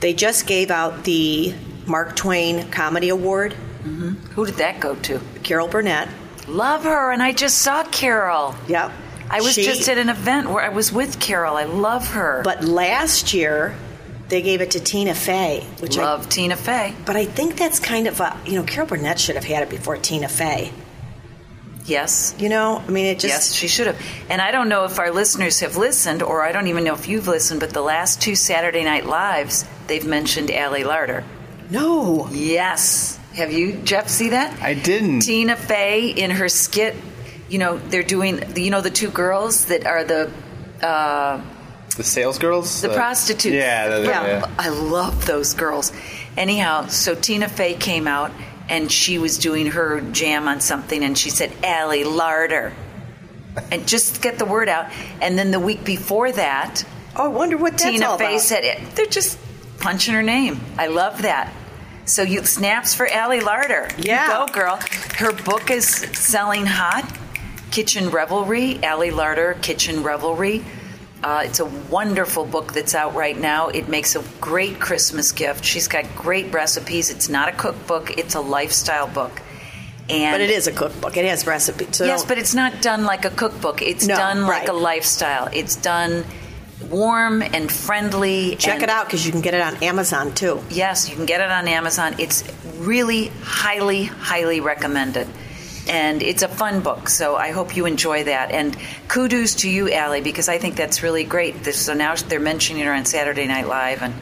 [0.00, 1.54] they just gave out the
[1.86, 4.32] Mark Twain Comedy Award Mm-hmm.
[4.32, 5.20] Who did that go to?
[5.42, 6.08] Carol Burnett.
[6.48, 8.54] Love her, and I just saw Carol.
[8.68, 8.92] Yep.
[9.30, 11.56] I was She- just at an event where I was with Carol.
[11.56, 12.42] I love her.
[12.44, 13.74] But last year,
[14.28, 16.94] they gave it to Tina Fey, which I love Tina Fey.
[17.06, 19.70] But I think that's kind of a, you know, Carol Burnett should have had it
[19.70, 20.72] before Tina Fey.
[21.86, 22.34] Yes.
[22.38, 23.28] You know, I mean, it just.
[23.28, 24.00] yes, she should have.
[24.30, 27.08] And I don't know if our listeners have listened, or I don't even know if
[27.08, 31.24] you've listened, but the last two Saturday Night Lives, they've mentioned Allie Larder.
[31.70, 32.28] No.
[32.30, 33.18] Yes.
[33.34, 34.62] Have you, Jeff, see that?
[34.62, 35.20] I didn't.
[35.20, 36.94] Tina Fey in her skit,
[37.48, 40.30] you know, they're doing, you know, the two girls that are the.
[40.82, 41.40] Uh,
[41.96, 42.80] The sales girls?
[42.82, 43.54] the Uh, prostitutes.
[43.54, 44.26] Yeah, the- the- Yeah.
[44.26, 44.46] yeah.
[44.58, 45.92] I love those girls.
[46.36, 48.32] Anyhow, so Tina Fey came out
[48.68, 52.72] and she was doing her jam on something and she said, Ali Larter.
[53.70, 54.86] And just get the word out.
[55.20, 56.84] And then the week before that,
[57.16, 58.40] Oh, I wonder what that's Tina all Fey about.
[58.40, 58.78] said, it.
[58.96, 59.38] they're just
[59.78, 60.60] punching her name.
[60.76, 61.52] I love that.
[62.06, 63.90] So you snaps for Ali Larter.
[64.04, 64.40] Yeah.
[64.40, 64.78] You go, girl.
[65.16, 67.10] Her book is selling hot.
[67.70, 70.64] Kitchen Revelry, Ali Larter, Kitchen Revelry.
[71.22, 73.68] Uh, it's a wonderful book that's out right now.
[73.68, 75.64] It makes a great Christmas gift.
[75.64, 77.10] She's got great recipes.
[77.10, 79.40] It's not a cookbook; it's a lifestyle book.
[80.10, 81.16] And But it is a cookbook.
[81.16, 81.96] It has recipes.
[81.96, 83.80] So yes, but it's not done like a cookbook.
[83.80, 84.68] It's No, done like right.
[84.68, 85.48] a lifestyle.
[85.52, 86.26] It's done
[86.94, 88.56] warm and friendly.
[88.56, 90.62] check and- it out because you can get it on Amazon too.
[90.70, 92.14] Yes, you can get it on Amazon.
[92.18, 92.44] It's
[92.78, 95.26] really highly, highly recommended.
[95.86, 98.50] And it's a fun book, so I hope you enjoy that.
[98.50, 98.74] And
[99.08, 101.66] kudos to you, Ali, because I think that's really great.
[101.74, 104.14] So now they're mentioning her on Saturday Night Live, and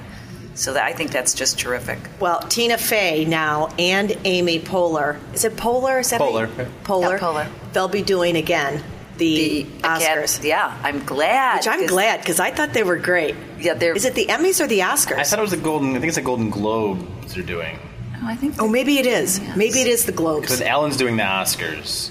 [0.54, 2.00] so that, I think that's just terrific.
[2.18, 5.18] Well, Tina Fey now and Amy Poehler.
[5.34, 6.00] Is it Poehler?
[6.00, 6.48] Is that how Poehler.
[6.82, 7.12] Poehler.
[7.12, 7.48] Yeah, Poehler.
[7.72, 8.82] They'll be doing again
[9.22, 10.44] the, Acad- Oscars.
[10.44, 11.58] yeah, I'm glad.
[11.58, 13.34] Which I'm 'cause- glad because I thought they were great.
[13.60, 13.94] Yeah, they're.
[13.94, 15.18] Is it the Emmys or the Oscars?
[15.18, 17.78] I thought it was the Golden, I think it's the Golden Globes they're doing.
[18.22, 18.54] Oh, I think.
[18.60, 19.38] oh, maybe it is.
[19.40, 19.56] Yes.
[19.56, 20.42] Maybe it is the Globes.
[20.42, 22.10] Because Ellen's doing the Oscars.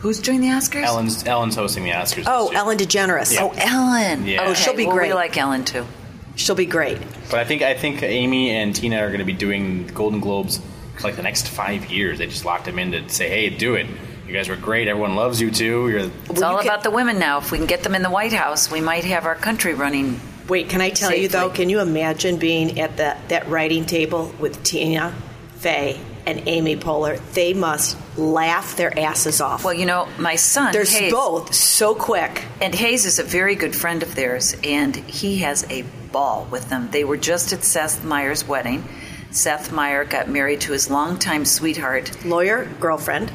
[0.00, 0.82] Who's doing the Oscars?
[0.84, 2.24] Ellen's Ellen's hosting the Oscars.
[2.26, 2.50] Oh.
[2.52, 3.32] Ellen DeGeneres.
[3.32, 3.44] Yeah.
[3.44, 4.26] Oh, Ellen.
[4.26, 4.40] Yeah.
[4.42, 5.08] Oh, Okay, she'll be well, great.
[5.08, 5.86] We like Ellen too.
[6.34, 6.98] She'll be great.
[7.30, 10.60] But I think I think Amy and Tina are going to be doing Golden Globes
[10.96, 12.18] for like the next five years.
[12.18, 13.86] They just locked them in to say, "Hey, do it.
[14.32, 14.88] You guys were great.
[14.88, 15.90] Everyone loves you too.
[15.90, 17.36] You're It's Well, all you can- about the women now.
[17.36, 20.18] If we can get them in the White House, we might have our country running.
[20.48, 21.50] Wait, can I tell you though?
[21.50, 25.12] Can you imagine being at that that writing table with Tina
[25.58, 27.20] Fey and Amy Poehler?
[27.34, 29.64] They must laugh their asses off.
[29.66, 32.42] Well, you know, my son, They're Hayes, both so quick.
[32.62, 36.70] and Hayes is a very good friend of theirs, and he has a ball with
[36.70, 36.88] them.
[36.90, 38.82] They were just at Seth Meyer's wedding.
[39.30, 43.30] Seth Meyer got married to his longtime sweetheart, Lawyer, girlfriend.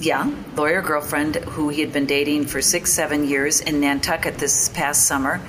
[0.00, 4.68] Yeah, lawyer girlfriend who he had been dating for six, seven years in Nantucket this
[4.70, 5.40] past summer.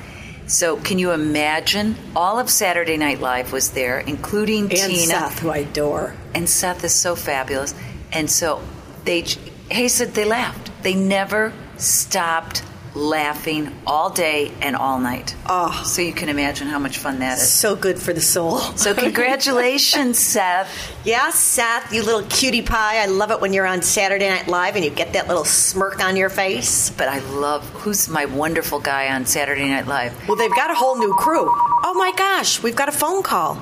[0.47, 1.95] So, can you imagine?
[2.15, 5.05] All of Saturday Night Live was there, including And Tina.
[5.05, 6.13] Seth, who I adore.
[6.35, 7.73] and Seth is so fabulous.
[8.11, 8.61] And so
[9.05, 9.21] they,
[9.69, 10.69] Hay said they laughed.
[10.83, 15.35] They never stopped laughing all day and all night.
[15.45, 15.83] Oh.
[15.85, 17.51] So you can imagine how much fun that is.
[17.51, 18.59] So good for the soul.
[18.59, 20.95] So congratulations, Seth.
[21.05, 23.01] Yes, Seth, you little cutie pie.
[23.01, 26.03] I love it when you're on Saturday Night Live and you get that little smirk
[26.03, 26.89] on your face.
[26.89, 30.27] But I love who's my wonderful guy on Saturday Night Live.
[30.27, 31.47] Well, they've got a whole new crew.
[31.83, 33.57] Oh my gosh, we've got a phone call.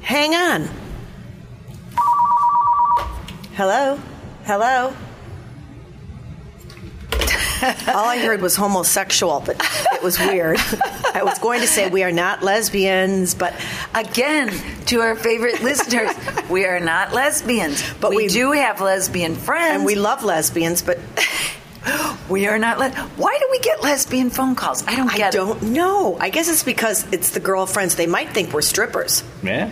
[0.00, 0.68] Hang on.
[3.54, 3.98] Hello?
[4.44, 4.94] Hello?
[7.88, 9.56] All I heard was homosexual, but
[9.92, 10.58] it was weird.
[11.14, 13.54] I was going to say we are not lesbians, but
[13.94, 14.50] Again,
[14.86, 16.10] to our favorite listeners,
[16.48, 19.76] we are not lesbians, But but we, we- do have lesbian friends.
[19.76, 20.98] and we love lesbians, but
[22.28, 22.78] we are not.
[22.78, 24.84] Le- Why do we get lesbian phone calls?
[24.86, 25.36] I don't I get it.
[25.38, 26.16] don't know.
[26.20, 27.94] I guess it's because it's the girlfriends.
[27.96, 29.24] They might think we're strippers.
[29.42, 29.70] yeah.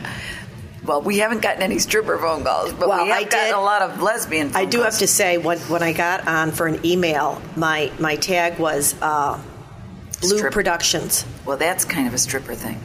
[0.86, 3.54] Well, we haven't gotten any stripper phone calls, but Well, we have I gotten did-
[3.54, 4.50] a lot of lesbian.
[4.50, 4.92] Phone I do calls.
[4.94, 8.94] have to say, when, when I got on for an email, my, my tag was
[9.02, 9.40] uh,
[10.20, 11.24] Blue Strip- Productions.
[11.44, 12.80] Well, that's kind of a stripper thing.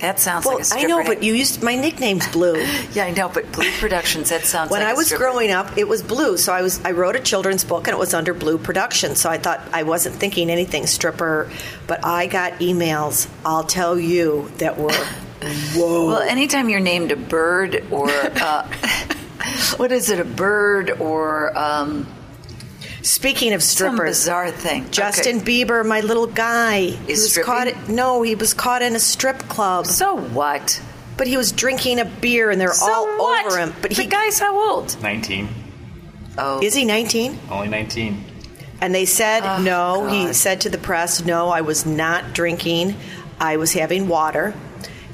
[0.00, 0.84] That sounds Well, like a I stripper.
[0.84, 2.54] I know, but you used my nickname's Blue.
[2.92, 4.30] Yeah, I know, but Blue Productions.
[4.30, 4.70] That sounds.
[4.70, 6.36] when like I was growing up, it was Blue.
[6.36, 9.20] So I was I wrote a children's book and it was under Blue Productions.
[9.20, 11.50] So I thought I wasn't thinking anything stripper,
[11.88, 13.28] but I got emails.
[13.44, 14.90] I'll tell you that were
[15.74, 16.06] whoa.
[16.08, 18.66] Well, anytime you're named a bird or uh,
[19.76, 22.06] what is it, a bird or um,
[23.02, 24.90] Speaking of some strippers, bizarre thing?
[24.90, 25.64] Justin Okay.
[25.64, 27.74] Bieber, my little guy, he was stripping?
[27.74, 27.88] caught.
[27.88, 29.86] No, he was caught in a strip club.
[29.86, 30.82] So what?
[31.16, 33.46] But he was drinking a beer and they're So all what?
[33.46, 33.74] over him.
[33.80, 35.00] But the he guy's how old?
[35.02, 35.48] 19.
[36.36, 37.38] Oh, is he 19?
[37.50, 38.24] Only 19.
[38.80, 40.06] And they said Oh, no.
[40.08, 42.94] He said to the press, "No, I was not drinking.
[43.40, 44.54] I was having water."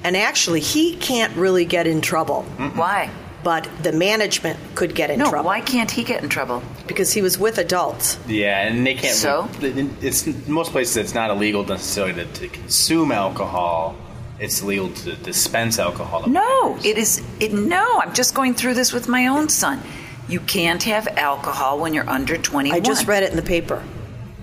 [0.05, 2.43] And actually, he can't really get in trouble
[2.77, 3.11] why?
[3.43, 6.63] but the management could get in No, trouble why can't he get in trouble?
[6.87, 8.19] because he was with adults.
[8.29, 9.15] Yeah, and they can't.
[9.17, 9.49] So?
[9.63, 13.97] it's most places it's not illegal necessarily to, to consume alcohol.
[14.41, 16.23] It's illegal to dispense alcohol.
[16.25, 16.85] to No, minors.
[16.87, 17.23] it is.
[17.41, 19.81] It, no, I'm just going through this with my own son.
[20.29, 22.77] You can't have alcohol when you're under 21.
[22.77, 23.83] I just read it in the paper.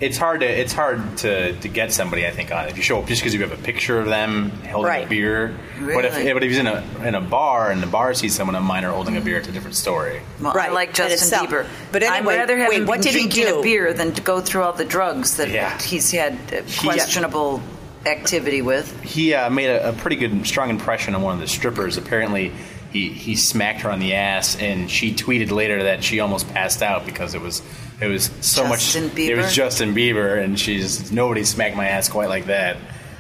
[0.02, 3.00] It's hard to it's hard to, to get somebody I think on if you show
[3.00, 5.06] up just because you have a picture of them holding Right.
[5.06, 5.56] a beer.
[5.80, 5.94] Really?
[5.94, 6.34] But if Really?
[6.34, 8.90] but if he's in a in a bar and the bar sees someone a minor
[8.92, 10.20] holding a beer, it's a different story.
[10.42, 11.50] Well, Right, I like and Justin itself.
[11.50, 11.68] Bieber.
[11.92, 13.60] But anyway, I'd rather have wait, him what did he drinking do?
[13.60, 15.78] a beer than to go through all the drugs that Yeah.
[15.80, 17.62] he's had uh, questionable
[18.08, 19.00] activity with.
[19.04, 21.98] He uh, made a, a pretty good strong impression on one of the strippers.
[21.98, 22.52] Apparently,
[22.92, 26.82] he he smacked her on the ass, and she tweeted later that she almost passed
[26.82, 27.62] out because it was
[28.02, 29.18] it was so Justin much.
[29.20, 29.54] It was Bieber?
[29.54, 32.78] Justin Bieber, and she's nobody smacked my ass quite like that.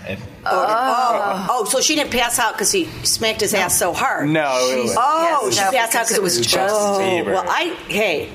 [0.07, 4.27] And, Oh, oh, so she didn't pass out because he smacked his ass so hard.
[4.27, 7.25] no, it was, Oh, Yes, she no, passed out because it was Justin oh, Bieber.
[7.33, 8.29] Well, I hey,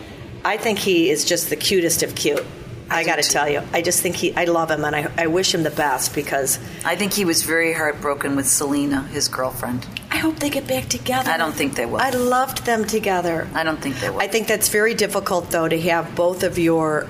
[0.44, 2.44] I think he is just the cutest of cute.
[2.90, 4.34] I, got to tell you, I just think he.
[4.34, 7.42] I love him, and I, I wish him the best because I think he was
[7.42, 9.86] very heartbroken with Selena, his girlfriend.
[10.10, 11.30] I hope they get back together.
[11.30, 12.00] I don't think they will.
[12.00, 13.48] I loved them together.
[13.54, 14.20] I don't think they will.
[14.20, 17.06] I think that's very difficult, though, to have both of your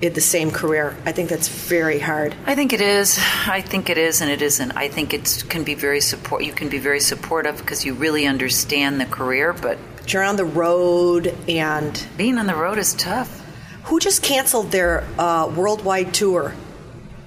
[0.00, 0.94] in the same career.
[1.06, 2.34] I think that's very hard.
[2.44, 3.18] I think it is.
[3.46, 4.72] I think it is, and it isn't.
[4.76, 6.44] I think it can be very support.
[6.44, 10.36] You can be very supportive because you really understand the career, but But you're on
[10.36, 13.42] the road, and being on the road is tough.
[13.86, 16.54] Who just canceled their uh, worldwide tour?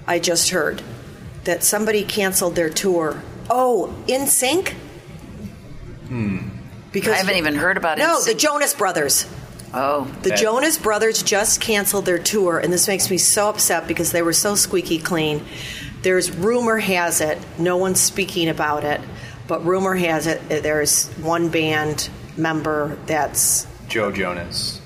[0.06, 0.82] I just heard
[1.44, 3.22] that somebody canceled their tour.
[3.48, 4.74] Oh, NSYNC.
[6.92, 8.02] Because I haven't even heard about it.
[8.02, 9.26] No, the Jonas Brothers.
[9.72, 13.86] oh, The That- Jonas Brothers just canceled their tour, and this makes me so upset
[13.86, 15.44] because they were so squeaky clean.
[16.02, 19.00] There's rumor has it, no one's speaking about it,
[19.46, 24.79] but rumor has it there's one band member that's Joe Jonas.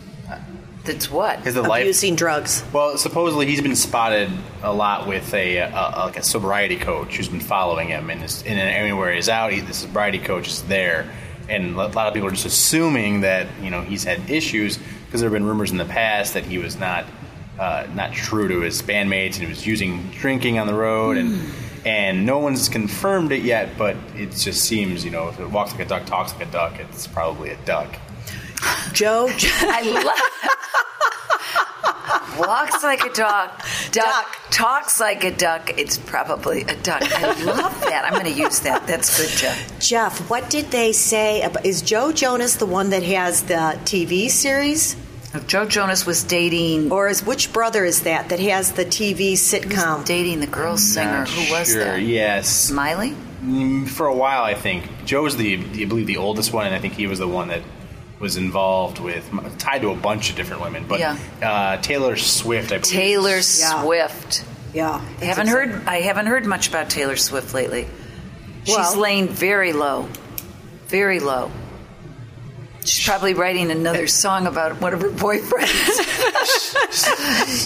[0.85, 1.41] That's what.
[1.41, 1.83] His the life.
[1.83, 2.63] abusing drugs.
[2.73, 4.31] Well, supposedly he's been spotted
[4.63, 8.23] a lot with a, a, a like a sobriety coach who's been following him, and
[8.23, 11.11] this, and anywhere he's out, he, the sobriety coach is there,
[11.49, 15.21] and a lot of people are just assuming that you know he's had issues because
[15.21, 17.07] there have been rumors in the past that he was not
[17.59, 21.41] uh, not true to his bandmates and he was using drinking on the road and.
[21.87, 25.73] And no one's confirmed it yet, but it just seems, you know, if it walks
[25.73, 27.95] like a duck, talks like a duck, it's probably a duck.
[28.93, 30.19] Joe, I love.
[32.39, 33.51] Walks like a dog,
[33.93, 34.37] duck, Duck.
[34.51, 35.79] talks like a duck.
[35.79, 37.03] It's probably a duck.
[37.03, 38.05] I love that.
[38.05, 38.87] I'm going to use that.
[38.89, 39.79] That's good, Jeff.
[39.81, 41.43] Jeff, what did they say?
[41.43, 44.97] About, is Joe Jonas the one that has the TV series?
[45.47, 50.05] Joe Jonas was dating Or is which brother is that that has the TV sitcom?
[50.05, 51.11] dating the girl singer.
[51.21, 51.85] Not Who was sure.
[51.85, 52.03] that?
[52.03, 53.15] Yes, Smiley.
[53.43, 56.79] Mm, for a while, I think Joe's the, I believe, the oldest one, and I
[56.79, 57.63] think he was the one that
[58.21, 60.85] was involved with, tied to a bunch of different women.
[60.89, 61.17] But Yeah.
[61.43, 62.93] uh, Taylor Swift, I believe.
[62.93, 63.83] Taylor Yeah.
[63.83, 64.45] Swift.
[64.73, 65.83] Yeah, I haven't heard.
[65.87, 67.87] I haven't heard much about Taylor Swift lately.
[68.65, 70.09] She's Well- laying very low,
[70.89, 71.51] very low.
[72.85, 75.71] She's probably writing another song about one of her boyfriends.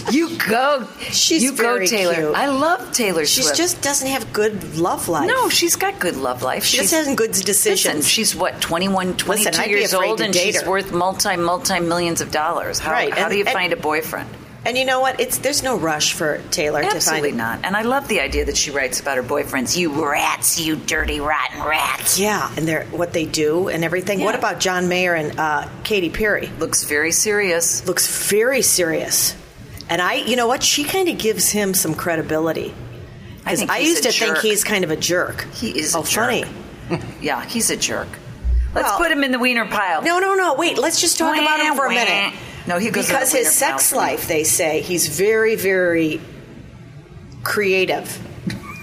[0.13, 2.15] you go, She's you go, very Taylor.
[2.15, 2.35] cute.
[2.35, 5.27] I love Taylor She just doesn't have good love life.
[5.27, 6.63] no, she's got good love life.
[6.63, 7.95] she she's just hasn't good decisions.
[7.95, 10.69] Listen, she's what 21, 22 Listen, years old, and she's her.
[10.69, 12.79] worth multi multi millions of dollars.
[12.79, 14.29] How, Right, how and- do you and- find a boyfriend?
[14.65, 15.19] And you know what?
[15.19, 17.61] It's there's no rush for Taylor Absolutely to find.
[17.61, 17.65] not.
[17.65, 19.77] And I love the idea that she writes about her boyfriends.
[19.77, 22.19] You rats, you dirty rotten rats.
[22.19, 24.19] Yeah, and they're what they do and everything.
[24.21, 26.47] What about John Mayer and uh, Katy Perry?
[26.59, 27.87] Looks very serious.
[27.87, 29.35] Looks very serious.
[29.89, 30.61] And I, you know what?
[30.61, 32.73] She kind of gives him some credibility.
[33.45, 35.47] I I, used to think he's kind of a jerk.
[35.53, 36.45] He is Oh, a jerk.
[36.45, 36.45] funny.
[37.21, 38.07] Yeah, he's a jerk.
[38.75, 40.01] Let's Well- put him in the wiener pile.
[40.03, 40.53] No, no, no.
[40.55, 42.37] Wait, let's just talk about him for a minute.
[42.69, 42.75] Wah.
[42.75, 43.99] No, he goes because his sex pile.
[43.99, 46.21] life, they say, he's very, very
[47.43, 48.07] creative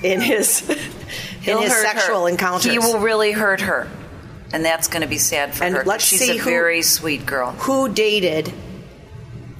[0.04, 0.68] in his
[1.46, 2.28] in his sexual her.
[2.30, 2.70] encounters.
[2.70, 3.88] He will really hurt her.
[4.52, 5.80] And that's going to be sad for And her.
[5.80, 7.52] 'cause let's She's see a who- very sweet girl.
[7.52, 8.52] Who dated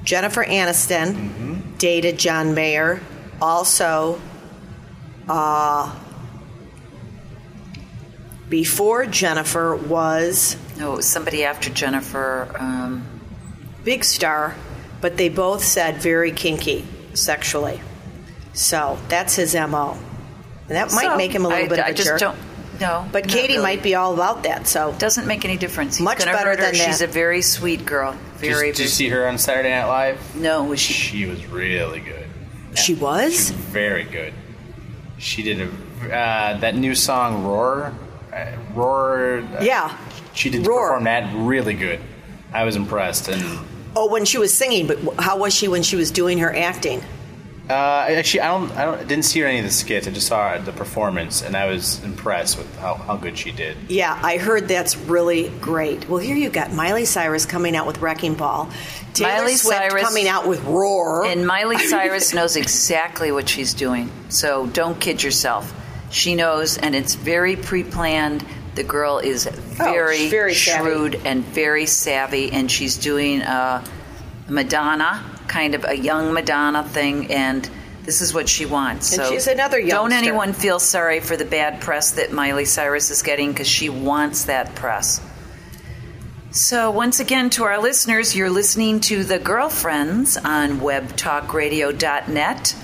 [0.05, 1.15] Jennifer Aniston?
[1.15, 1.55] Mm-hmm.
[1.79, 3.01] Dated John Mayer.
[3.43, 4.21] Also,
[5.29, 5.93] uh,
[8.49, 12.49] before Jennifer was No, it was somebody after Jennifer.
[12.59, 13.05] Um,
[13.87, 14.55] big star,
[15.01, 16.85] but they both said very kinky
[17.15, 17.81] sexually.
[18.53, 19.97] So that's his mo.
[20.69, 22.19] And that might so, make him a little I, bit of I a just jerk.
[22.21, 22.39] don't.
[22.81, 23.63] No, but Katy really.
[23.63, 24.67] might be all about that.
[24.67, 25.97] So Doesn't make any difference.
[25.97, 26.65] He's Much gonna better hurt her.
[26.67, 28.13] than She's a very sweet girl.
[28.41, 28.73] Did you- Very.
[28.73, 30.35] did you see her on Saturday Night Live?
[30.37, 30.93] No, was she?
[30.93, 32.27] She was really good.
[32.77, 33.49] she was.
[33.51, 34.35] Very good.
[35.19, 37.95] She did a uh, that new song "Roar."
[38.35, 39.39] Uh, Roar.
[39.59, 39.97] uh, Yeah.
[40.35, 40.89] She did Roar.
[40.89, 42.01] perform that really good.
[42.53, 43.43] I was impressed, and
[43.97, 47.03] Oh, when she was singing, but how was she when she was doing her acting?
[47.69, 50.07] uh, actually, I don't, I don't, I didn't see her any of the skits.
[50.07, 53.77] I just saw the performance, and I was impressed with how, how good she did.
[53.89, 56.09] Yeah, I heard that's really great.
[56.09, 58.69] Well, here you got Miley Cyrus coming out with Wrecking Ball,
[59.15, 61.25] Taylor Miley Swift Cyrus- coming out with Roar.
[61.27, 64.13] And Miley Cyrus knows exactly what she's doing.
[64.29, 65.75] So don't kid yourself.
[66.11, 68.47] She knows, and it's very pre planned.
[68.77, 69.47] The girl is
[69.77, 70.91] very, she's very savvy.
[70.91, 73.85] shrewd and very savvy, and she's doing a
[74.49, 77.69] Madonna, kind of a young Madonna thing, and
[78.05, 79.13] this is what she wants.
[79.13, 83.11] And so she's another Don't anyone feel sorry for the bad press that Miley Cyrus
[83.11, 85.21] is getting because she wants that press.
[86.53, 92.77] So, once again, to our listeners, you're listening to The Girlfriends on webtalkradio.net.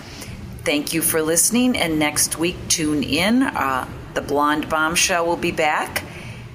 [0.64, 3.42] Thank you for listening, and next week, tune in.
[3.42, 6.04] Uh, the Blonde Bombshell will be back,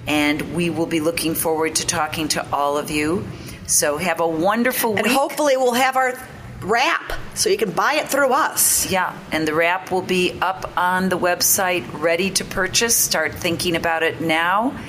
[0.08, 3.28] and we will be looking forward to talking to all of you.
[3.68, 5.08] So, have a wonderful and week.
[5.08, 6.14] And hopefully we'll have our
[6.62, 8.89] wrap so you can buy it through us.
[8.89, 12.95] Yeah, and the wrap will be up on the website, ready to purchase.
[12.95, 14.80] Start thinking about it now.